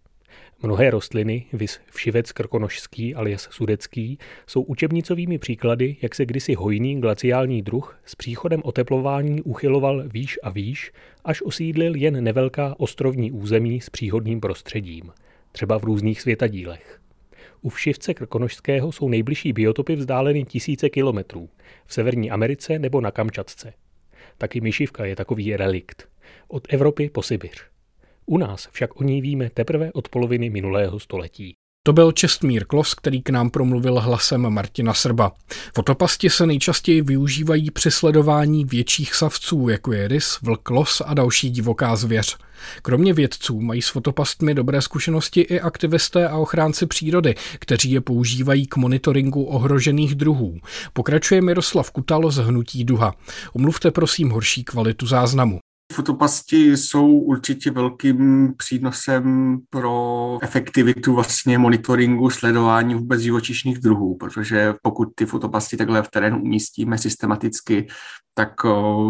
Mnohé 0.62 0.90
rostliny, 0.90 1.46
vis 1.52 1.80
všivec 1.90 2.32
krkonožský 2.32 3.14
alias 3.14 3.48
sudecký, 3.50 4.18
jsou 4.46 4.62
učebnicovými 4.62 5.38
příklady, 5.38 5.96
jak 6.02 6.14
se 6.14 6.26
kdysi 6.26 6.54
hojný 6.54 7.00
glaciální 7.00 7.62
druh 7.62 8.00
s 8.04 8.14
příchodem 8.14 8.60
oteplování 8.64 9.42
uchyloval 9.42 10.04
výš 10.08 10.38
a 10.42 10.50
výš, 10.50 10.92
až 11.24 11.42
osídlil 11.42 11.96
jen 11.96 12.24
nevelká 12.24 12.74
ostrovní 12.78 13.32
území 13.32 13.80
s 13.80 13.90
příhodným 13.90 14.40
prostředím, 14.40 15.10
třeba 15.52 15.78
v 15.78 15.84
různých 15.84 16.20
světadílech. 16.20 17.01
U 17.62 17.68
všivce 17.68 18.14
krkonožského 18.14 18.92
jsou 18.92 19.08
nejbližší 19.08 19.52
biotopy 19.52 19.96
vzdáleny 19.96 20.44
tisíce 20.44 20.90
kilometrů, 20.90 21.48
v 21.86 21.94
Severní 21.94 22.30
Americe 22.30 22.78
nebo 22.78 23.00
na 23.00 23.10
Kamčatce. 23.10 23.72
Taky 24.38 24.60
myšivka 24.60 25.04
je 25.04 25.16
takový 25.16 25.56
relikt. 25.56 26.08
Od 26.48 26.66
Evropy 26.68 27.10
po 27.10 27.22
Sibiř. 27.22 27.66
U 28.26 28.38
nás 28.38 28.68
však 28.72 29.00
o 29.00 29.04
ní 29.04 29.20
víme 29.20 29.50
teprve 29.50 29.92
od 29.92 30.08
poloviny 30.08 30.50
minulého 30.50 31.00
století. 31.00 31.54
To 31.84 31.92
byl 31.92 32.12
Čestmír 32.12 32.64
Klos, 32.64 32.94
který 32.94 33.22
k 33.22 33.30
nám 33.30 33.50
promluvil 33.50 34.00
hlasem 34.00 34.50
Martina 34.50 34.94
Srba. 34.94 35.32
Fotopasti 35.74 36.30
se 36.30 36.46
nejčastěji 36.46 37.02
využívají 37.02 37.70
při 37.70 37.90
sledování 37.90 38.64
větších 38.64 39.14
savců, 39.14 39.68
jako 39.68 39.92
je 39.92 40.08
rys, 40.08 40.38
vlk, 40.42 40.70
los 40.70 41.02
a 41.06 41.14
další 41.14 41.50
divoká 41.50 41.96
zvěř. 41.96 42.38
Kromě 42.82 43.12
vědců 43.12 43.60
mají 43.60 43.82
s 43.82 43.88
fotopastmi 43.88 44.54
dobré 44.54 44.82
zkušenosti 44.82 45.40
i 45.40 45.60
aktivisté 45.60 46.28
a 46.28 46.36
ochránci 46.36 46.86
přírody, 46.86 47.34
kteří 47.58 47.90
je 47.90 48.00
používají 48.00 48.66
k 48.66 48.76
monitoringu 48.76 49.44
ohrožených 49.44 50.14
druhů. 50.14 50.58
Pokračuje 50.92 51.42
Miroslav 51.42 51.90
Kutalo 51.90 52.30
z 52.30 52.36
Hnutí 52.36 52.84
Duha. 52.84 53.14
Omluvte 53.52 53.90
prosím 53.90 54.30
horší 54.30 54.64
kvalitu 54.64 55.06
záznamu. 55.06 55.58
Fotopasti 55.92 56.76
jsou 56.76 57.06
určitě 57.06 57.70
velkým 57.70 58.52
přínosem 58.56 59.58
pro 59.70 60.38
efektivitu 60.42 61.14
vlastně 61.14 61.58
monitoringu, 61.58 62.30
sledování 62.30 62.94
vůbec 62.94 63.20
živočišných 63.20 63.78
druhů, 63.78 64.16
protože 64.16 64.74
pokud 64.82 65.08
ty 65.14 65.26
fotopasti 65.26 65.76
takhle 65.76 66.02
v 66.02 66.10
terénu 66.10 66.42
umístíme 66.42 66.98
systematicky, 66.98 67.86
tak 68.34 68.52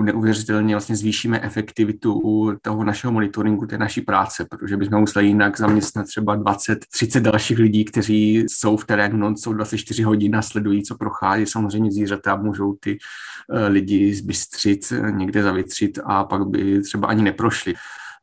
neuvěřitelně 0.03 0.75
vlastně 0.75 0.97
zvýšíme 0.97 1.41
efektivitu 1.41 2.21
toho 2.63 2.85
našeho 2.85 3.13
monitoringu, 3.13 3.67
té 3.67 3.79
naší 3.79 4.01
práce, 4.01 4.47
protože 4.51 4.77
bychom 4.77 5.01
museli 5.01 5.27
jinak 5.27 5.59
zaměstnat 5.59 6.07
třeba 6.07 6.37
20, 6.37 6.79
30 6.93 7.21
dalších 7.21 7.59
lidí, 7.59 7.85
kteří 7.85 8.37
jsou 8.37 8.77
v 8.77 8.85
terénu 8.87 9.17
non 9.17 9.37
jsou 9.37 9.53
24 9.53 10.03
hodin 10.03 10.37
a 10.37 10.43
sledují, 10.43 10.83
co 10.83 10.97
prochází. 10.97 11.47
Samozřejmě 11.47 11.93
zvířata 11.93 12.37
můžou 12.37 12.77
ty 12.81 12.99
e, 13.51 13.67
lidi 13.67 14.15
zbystřit, 14.15 14.93
někde 15.11 15.43
zavětřit 15.43 15.99
a 16.05 16.25
pak 16.25 16.47
by 16.49 16.72
třeba 16.81 17.09
ani 17.09 17.23
neprošli. 17.23 17.75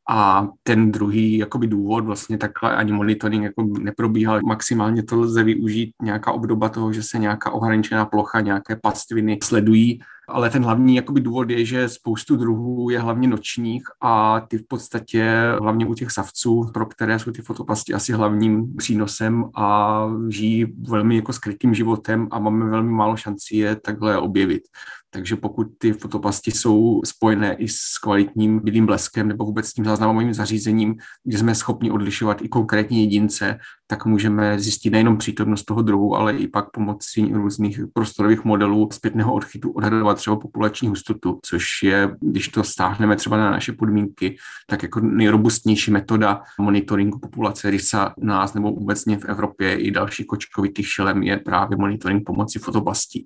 A 0.09 0.47
ten 0.63 0.91
druhý 0.91 1.37
jakoby 1.37 1.67
důvod, 1.67 2.05
vlastně 2.05 2.37
takhle 2.37 2.75
ani 2.75 2.91
monitoring 2.91 3.43
jako 3.43 3.63
neprobíhal. 3.79 4.39
Maximálně 4.45 5.03
to 5.03 5.19
lze 5.19 5.43
využít 5.43 5.91
nějaká 6.01 6.31
obdoba 6.31 6.69
toho, 6.69 6.93
že 6.93 7.03
se 7.03 7.19
nějaká 7.19 7.51
ohraničená 7.51 8.05
plocha, 8.05 8.41
nějaké 8.41 8.75
pastviny 8.75 9.39
sledují 9.43 9.99
ale 10.29 10.49
ten 10.49 10.63
hlavní 10.63 10.95
jakoby 10.95 11.21
důvod 11.21 11.49
je, 11.49 11.65
že 11.65 11.89
spoustu 11.89 12.35
druhů 12.35 12.89
je 12.89 12.99
hlavně 12.99 13.27
nočních 13.27 13.83
a 14.01 14.39
ty 14.39 14.57
v 14.57 14.67
podstatě 14.67 15.33
hlavně 15.61 15.85
u 15.85 15.93
těch 15.93 16.11
savců, 16.11 16.71
pro 16.73 16.85
které 16.85 17.19
jsou 17.19 17.31
ty 17.31 17.41
fotopasti 17.41 17.93
asi 17.93 18.13
hlavním 18.13 18.75
přínosem 18.75 19.45
a 19.55 19.99
žijí 20.29 20.65
velmi 20.89 21.15
jako 21.15 21.33
skrytým 21.33 21.73
životem 21.73 22.27
a 22.31 22.39
máme 22.39 22.69
velmi 22.69 22.91
málo 22.91 23.17
šancí 23.17 23.57
je 23.57 23.75
takhle 23.75 24.17
objevit. 24.17 24.63
Takže 25.11 25.35
pokud 25.35 25.67
ty 25.77 25.93
fotopasti 25.93 26.51
jsou 26.51 27.01
spojené 27.05 27.53
i 27.53 27.67
s 27.67 27.97
kvalitním 28.03 28.59
bílým 28.59 28.85
bleskem 28.85 29.27
nebo 29.27 29.45
vůbec 29.45 29.65
s 29.65 29.73
tím 29.73 29.85
záznamovým 29.85 30.33
zařízením, 30.33 30.95
kde 31.23 31.37
jsme 31.37 31.55
schopni 31.55 31.91
odlišovat 31.91 32.41
i 32.41 32.49
konkrétní 32.49 33.03
jedince, 33.03 33.59
tak 33.91 34.05
můžeme 34.05 34.59
zjistit 34.59 34.89
nejenom 34.89 35.17
přítomnost 35.17 35.63
toho 35.63 35.81
druhu, 35.81 36.15
ale 36.15 36.33
i 36.33 36.47
pak 36.47 36.71
pomocí 36.71 37.33
různých 37.33 37.79
prostorových 37.93 38.43
modelů 38.43 38.89
zpětného 38.91 39.33
odchytu 39.33 39.71
odhadovat 39.71 40.17
třeba 40.17 40.35
populační 40.35 40.87
hustotu, 40.87 41.39
což 41.45 41.63
je, 41.83 42.15
když 42.21 42.47
to 42.47 42.63
stáhneme 42.63 43.15
třeba 43.15 43.37
na 43.37 43.51
naše 43.51 43.71
podmínky, 43.73 44.37
tak 44.67 44.83
jako 44.83 44.99
nejrobustnější 44.99 45.91
metoda 45.91 46.41
monitoringu 46.59 47.19
populace 47.19 47.69
rysa 47.69 48.13
nás 48.17 48.53
nebo 48.53 48.71
obecně 48.71 49.17
v 49.17 49.25
Evropě 49.25 49.75
i 49.75 49.91
další 49.91 50.25
kočkovitých 50.25 50.87
šelem 50.87 51.23
je 51.23 51.37
právě 51.37 51.77
monitoring 51.77 52.25
pomocí 52.25 52.59
fotobastí, 52.59 53.25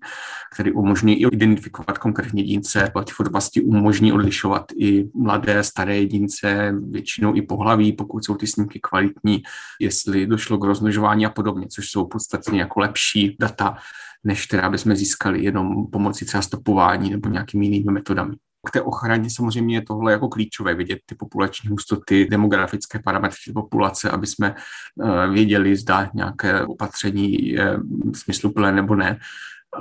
který 0.54 0.72
umožňuje 0.72 1.16
i 1.16 1.28
identifikovat 1.32 1.98
konkrétní 1.98 2.42
jedince. 2.42 2.92
Ty 3.06 3.12
fotobasti 3.12 3.62
umožní 3.62 4.14
odlišovat 4.14 4.66
i 4.80 5.10
mladé, 5.16 5.64
staré 5.64 5.98
jedince, 5.98 6.76
většinou 6.90 7.36
i 7.36 7.42
pohlaví, 7.42 7.94
pokud 7.94 8.26
jsou 8.26 8.36
ty 8.36 8.48
snímky 8.48 8.80
kvalitní, 8.80 9.44
jestli 9.80 10.28
došlo 10.28 10.53
došlo 10.54 10.58
k 10.58 10.68
rozmnožování 10.68 11.26
a 11.26 11.30
podobně, 11.30 11.68
což 11.68 11.90
jsou 11.90 12.08
podstatně 12.08 12.60
jako 12.60 12.80
lepší 12.80 13.36
data, 13.40 13.78
než 14.24 14.48
která 14.48 14.70
bychom 14.70 14.96
získali 14.96 15.44
jenom 15.44 15.88
pomocí 15.92 16.26
třeba 16.26 16.42
stopování 16.42 17.10
nebo 17.10 17.30
nějakými 17.30 17.66
jinými 17.66 17.92
metodami. 17.92 18.36
K 18.68 18.72
té 18.72 18.82
ochraně 18.82 19.30
samozřejmě 19.30 19.76
je 19.76 19.82
tohle 19.82 20.12
jako 20.12 20.28
klíčové, 20.28 20.76
vidět 20.76 21.00
ty 21.06 21.16
populační 21.16 21.70
hustoty, 21.70 22.28
demografické 22.32 23.00
parametry 23.00 23.54
populace, 23.54 24.10
aby 24.10 24.28
jsme 24.28 24.56
eh, 24.56 25.28
věděli, 25.28 25.76
zda 25.76 26.10
nějaké 26.14 26.66
opatření 26.66 27.48
je 27.48 27.80
smysluplné 28.16 28.72
nebo 28.72 28.96
ne 28.96 29.20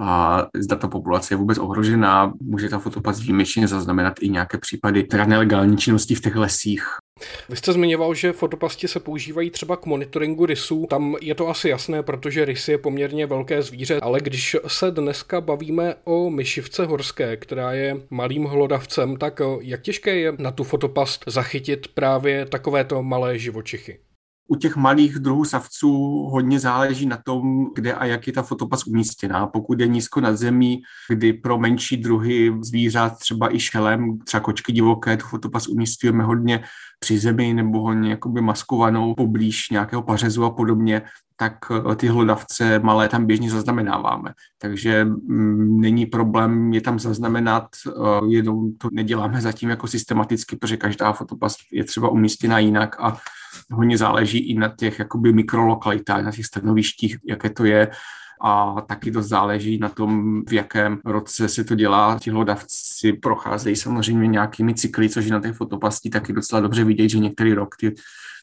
a 0.01 0.43
zda 0.55 0.77
ta 0.77 0.89
populace 0.89 1.35
je 1.35 1.39
vůbec 1.39 1.59
ohrožená. 1.59 2.33
Může 2.43 2.69
ta 2.69 2.79
fotopas 2.79 3.21
výjimečně 3.21 3.69
zaznamenat 3.69 4.15
i 4.21 4.29
nějaké 4.29 4.59
případy 4.59 5.03
teda 5.03 5.25
nelegální 5.25 5.77
činnosti 5.77 6.15
v 6.15 6.21
těch 6.21 6.37
lesích. 6.37 6.85
Vy 7.49 7.57
jste 7.57 7.73
zmiňoval, 7.73 8.15
že 8.15 8.33
fotopasti 8.33 8.89
se 8.89 9.01
používají 9.01 9.51
třeba 9.51 9.77
k 9.77 9.87
monitoringu 9.87 10.47
rysů. 10.47 10.87
Tam 10.91 11.17
je 11.21 11.35
to 11.35 11.49
asi 11.49 11.69
jasné, 11.69 12.03
protože 12.03 12.45
rys 12.45 12.69
je 12.69 12.79
poměrně 12.79 13.27
velké 13.27 13.63
zvíře, 13.63 14.01
ale 14.01 14.21
když 14.21 14.57
se 14.67 14.91
dneska 14.91 15.41
bavíme 15.41 15.95
o 16.05 16.31
myšivce 16.31 16.87
horské, 16.87 17.37
která 17.37 17.73
je 17.73 17.97
malým 18.11 18.45
hlodavcem, 18.45 19.17
tak 19.17 19.41
jak 19.61 19.81
těžké 19.81 20.17
je 20.17 20.33
na 20.39 20.51
tu 20.51 20.65
fotopast 20.65 21.25
zachytit 21.27 21.89
právě 21.89 22.47
takovéto 22.47 23.03
malé 23.03 23.39
živočichy? 23.39 23.99
U 24.53 24.57
těch 24.57 24.77
malých 24.77 25.19
druhů 25.19 25.45
savců 25.45 25.93
hodně 26.33 26.61
záleží 26.61 27.07
na 27.07 27.17
tom, 27.17 27.67
kde 27.75 27.95
a 27.95 28.05
jak 28.05 28.27
je 28.27 28.33
ta 28.33 28.43
fotopas 28.43 28.87
umístěná. 28.87 29.47
Pokud 29.47 29.81
je 29.81 29.87
nízko 29.87 30.21
nad 30.21 30.37
zemí, 30.37 30.83
kdy 31.09 31.33
pro 31.33 31.59
menší 31.59 31.97
druhy 31.97 32.57
zvířat, 32.61 33.19
třeba 33.19 33.55
i 33.55 33.61
šelem, 33.61 34.19
třeba 34.19 34.41
kočky 34.41 34.73
divoké, 34.73 35.17
tu 35.17 35.27
fotopas 35.27 35.69
umístujeme 35.69 36.25
hodně 36.25 36.65
při 37.01 37.19
zemi 37.19 37.55
nebo 37.55 37.81
hodně 37.81 38.11
jakoby 38.11 38.41
maskovanou 38.41 39.15
poblíž 39.15 39.71
nějakého 39.71 40.03
pařezu 40.03 40.45
a 40.45 40.51
podobně, 40.51 41.03
tak 41.37 41.57
eh, 41.91 41.97
ty 41.97 42.07
hlodavce 42.07 42.79
malé 42.79 43.09
tam 43.09 43.27
běžně 43.27 43.51
zaznamenáváme. 43.51 44.33
Takže 44.59 45.05
mm, 45.05 45.81
není 45.81 46.07
problém 46.07 46.73
je 46.73 46.81
tam 46.81 46.99
zaznamenat, 46.99 47.69
eh, 47.87 47.91
jenom 48.29 48.73
to 48.79 48.89
neděláme 48.93 49.41
zatím 49.41 49.71
jako 49.71 49.87
systematicky, 49.87 50.57
protože 50.57 50.77
každá 50.77 51.13
fotopas 51.13 51.57
je 51.73 51.85
třeba 51.85 52.09
umístěna 52.09 52.59
jinak 52.59 52.97
a 53.01 53.17
hodně 53.71 53.99
záleží 53.99 54.39
i 54.39 54.55
na 54.55 54.69
těch 54.69 54.99
jakoby 54.99 55.33
mikrolokalitách, 55.33 56.25
na 56.25 56.33
těch 56.33 56.47
stanovištích, 56.47 57.17
jaké 57.25 57.51
to 57.51 57.65
je 57.65 57.91
a 58.45 58.81
taky 58.81 59.11
to 59.11 59.23
záleží 59.23 59.79
na 59.79 59.89
tom, 59.89 60.43
v 60.49 60.53
jakém 60.53 60.99
roce 61.05 61.49
se 61.49 61.65
to 61.65 61.75
dělá. 61.75 62.19
Ti 62.21 62.31
hlodavci 62.31 63.13
procházejí 63.13 63.77
samozřejmě 63.77 64.29
nějakými 64.29 64.75
cykly, 64.75 65.09
což 65.09 65.25
je 65.25 65.33
na 65.33 65.41
té 65.41 65.53
fotopasti 65.53 66.11
taky 66.11 66.33
docela 66.33 66.61
dobře 66.61 66.85
vidět, 66.85 67.09
že 67.09 67.19
některý 67.19 67.53
rok 67.53 67.77
ty 67.77 67.95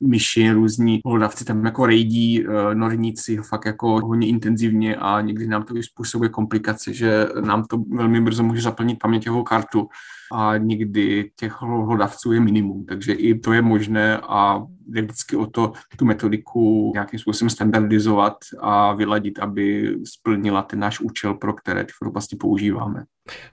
myši, 0.08 0.52
různí 0.52 1.00
hlodavci 1.06 1.46
tam 1.46 1.66
jako 1.66 1.86
rejdí, 1.86 2.46
eh, 2.46 2.76
norníci 2.76 3.38
fakt 3.38 3.66
jako 3.66 4.00
hodně 4.00 4.28
intenzivně 4.28 4.96
a 4.96 5.22
někdy 5.22 5.48
nám 5.48 5.64
to 5.64 5.74
způsobuje 5.84 6.30
komplikace, 6.30 6.94
že 6.94 7.28
nám 7.46 7.64
to 7.64 7.78
velmi 7.78 8.22
brzo 8.22 8.44
může 8.44 8.62
zaplnit 8.62 9.00
paměťovou 9.00 9.44
kartu 9.44 9.90
a 10.34 10.58
někdy 10.58 11.32
těch 11.36 11.62
hlodavců 11.62 12.32
je 12.32 12.40
minimum, 12.40 12.86
takže 12.86 13.14
i 13.14 13.40
to 13.40 13.54
je 13.54 13.62
možné 13.62 14.18
a 14.18 14.64
jde 14.88 15.02
vždycky 15.02 15.36
o 15.36 15.46
to 15.46 15.74
tu 15.98 16.06
metodiku 16.06 16.92
nějakým 16.94 17.20
způsobem 17.20 17.50
standardizovat 17.50 18.38
a 18.60 18.94
vyladit, 18.94 19.40
aby 19.40 19.96
splnila 20.06 20.62
ten 20.62 20.80
náš 20.80 21.00
účel, 21.00 21.34
pro 21.34 21.54
které 21.54 21.84
ty 21.84 21.92
fotopasti 21.98 22.36
používáme. 22.36 23.04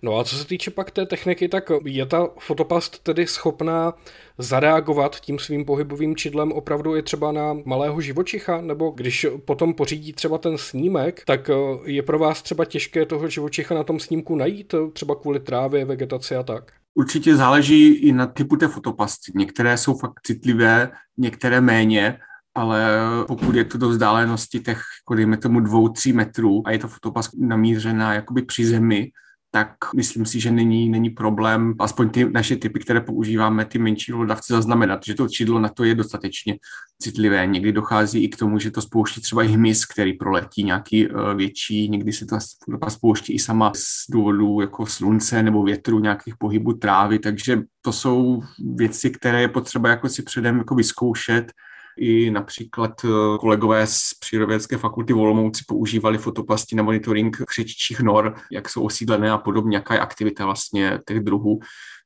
No 0.03 0.19
a 0.19 0.25
co 0.25 0.37
se 0.37 0.47
týče 0.47 0.71
pak 0.71 0.91
té 0.91 1.07
techniky, 1.07 1.49
tak 1.49 1.71
je 1.85 2.07
ta 2.07 2.29
fotopast 2.41 3.03
tedy 3.03 3.27
schopná 3.27 3.95
zareagovat 4.39 5.21
tím 5.21 5.39
svým 5.39 5.65
pohybovým 5.65 6.17
čidlem 6.17 6.53
opravdu 6.53 6.97
i 6.97 7.03
třeba 7.03 7.33
na 7.33 7.57
malého 7.65 8.01
živočicha, 8.01 8.61
nebo 8.61 8.91
když 8.91 9.27
potom 9.45 9.75
pořídí 9.75 10.13
třeba 10.13 10.39
ten 10.39 10.59
snímek, 10.59 11.23
tak 11.27 11.51
je 11.85 12.03
pro 12.03 12.19
vás 12.19 12.43
třeba 12.43 12.65
těžké 12.65 13.07
toho 13.07 13.29
živočicha 13.29 13.75
na 13.75 13.83
tom 13.83 14.01
snímku 14.01 14.37
najít, 14.37 14.75
třeba 14.93 15.15
kvůli 15.15 15.41
trávě, 15.41 15.85
vegetaci 15.85 16.37
a 16.37 16.43
tak? 16.43 16.73
Určitě 16.95 17.37
záleží 17.37 17.95
i 17.95 18.13
na 18.13 18.27
typu 18.27 18.57
té 18.57 18.69
fotopasty. 18.69 19.33
Některé 19.35 19.77
jsou 19.77 19.99
fakt 19.99 20.21
citlivé, 20.23 20.91
některé 21.19 21.61
méně, 21.61 22.19
ale 22.55 22.89
pokud 23.27 23.55
je 23.55 23.65
to 23.65 23.79
do 23.79 23.89
vzdálenosti 23.89 24.61
těch, 24.61 24.83
dejme 25.17 25.37
tomu 25.37 25.61
dvou, 25.61 25.89
tří 25.89 26.13
metrů 26.13 26.63
a 26.65 26.71
je 26.71 26.79
to 26.79 26.89
fotopas 26.89 27.31
namířená 27.39 28.15
jakoby 28.15 28.43
při 28.43 28.67
zemi, 28.67 29.11
tak 29.51 29.71
myslím 29.97 30.27
si, 30.27 30.41
že 30.41 30.51
není, 30.51 30.89
není 30.89 31.11
problém, 31.11 31.75
aspoň 31.79 32.11
ty 32.11 32.31
naše 32.31 32.57
typy, 32.57 32.81
které 32.81 33.01
používáme, 33.01 33.65
ty 33.65 33.79
menší 33.79 34.13
lodavci 34.13 34.53
zaznamenat, 34.53 35.01
že 35.05 35.15
to 35.15 35.29
čidlo 35.29 35.59
na 35.59 35.69
to 35.69 35.85
je 35.85 35.95
dostatečně 35.95 36.59
citlivé. 36.99 37.47
Někdy 37.47 37.73
dochází 37.73 38.25
i 38.25 38.29
k 38.29 38.37
tomu, 38.37 38.59
že 38.59 38.71
to 38.71 38.83
spouští 38.83 39.21
třeba 39.21 39.43
i 39.43 39.49
hmyz, 39.49 39.85
který 39.85 40.13
proletí 40.13 40.65
nějaký 40.65 41.09
uh, 41.09 41.35
větší, 41.35 41.89
někdy 41.89 42.13
se 42.13 42.27
fotopa 42.65 42.91
spouští 42.91 43.33
i 43.33 43.39
sama 43.39 43.73
z 43.75 44.11
důvodu 44.11 44.61
jako 44.61 44.87
slunce 44.87 45.43
nebo 45.43 45.63
větru, 45.63 46.01
nějakých 46.01 46.35
pohybů 46.39 46.73
trávy, 46.73 47.19
takže 47.19 47.63
to 47.83 47.93
jsou 47.93 48.43
věci, 48.75 49.11
které 49.11 49.41
je 49.41 49.49
potřeba 49.49 49.89
jako 49.89 50.09
si 50.09 50.23
předem 50.23 50.59
jako 50.59 50.75
vyzkoušet 50.75 51.53
i 51.97 52.31
například 52.31 53.05
eh, 53.05 53.09
kolegové 53.41 53.87
z 53.87 54.15
Přírodovědecké 54.21 54.79
fakulty 54.79 55.13
v 55.13 55.19
Olomouci 55.19 55.65
používali 55.69 56.19
fotoplasti 56.19 56.77
na 56.77 56.83
monitoring 56.83 57.37
křečích 57.47 58.01
nor, 58.01 58.35
jak 58.53 58.69
jsou 58.69 58.83
osídlené 58.83 59.31
a 59.31 59.39
podobně, 59.39 59.77
jaká 59.77 59.95
je 59.95 60.01
aktivita 60.01 60.45
vlastně 60.45 61.01
těch 61.09 61.21
druhů. 61.21 61.59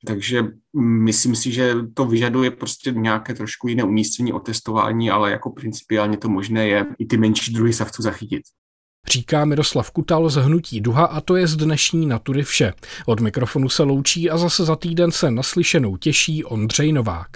Takže 0.07 0.45
myslím 0.81 1.37
si, 1.37 1.53
že 1.53 1.75
to 1.95 2.05
vyžaduje 2.05 2.51
prostě 2.51 2.93
nějaké 2.93 3.35
trošku 3.35 3.69
jiné 3.69 3.85
umístění, 3.85 4.33
otestování, 4.33 5.11
ale 5.11 5.31
jako 5.31 5.51
principiálně 5.51 6.17
to 6.17 6.29
možné 6.29 6.69
je 6.69 6.87
i 6.99 7.07
ty 7.07 7.17
menší 7.17 7.53
druhy 7.53 7.73
savců 7.73 8.03
zachytit. 8.03 8.43
Říká 9.09 9.45
Miroslav 9.45 9.91
Kutal 9.91 10.29
z 10.29 10.37
Hnutí 10.37 10.81
Duha 10.81 11.05
a 11.05 11.21
to 11.21 11.37
je 11.37 11.47
z 11.47 11.57
dnešní 11.57 12.07
Natury 12.07 12.43
vše. 12.43 12.73
Od 13.07 13.21
mikrofonu 13.21 13.69
se 13.69 13.83
loučí 13.83 14.31
a 14.31 14.39
zase 14.39 14.65
za 14.65 14.77
týden 14.77 15.13
se 15.13 15.31
naslyšenou 15.31 15.97
těší 15.97 16.45
Ondřej 16.45 16.93
Novák. 16.93 17.31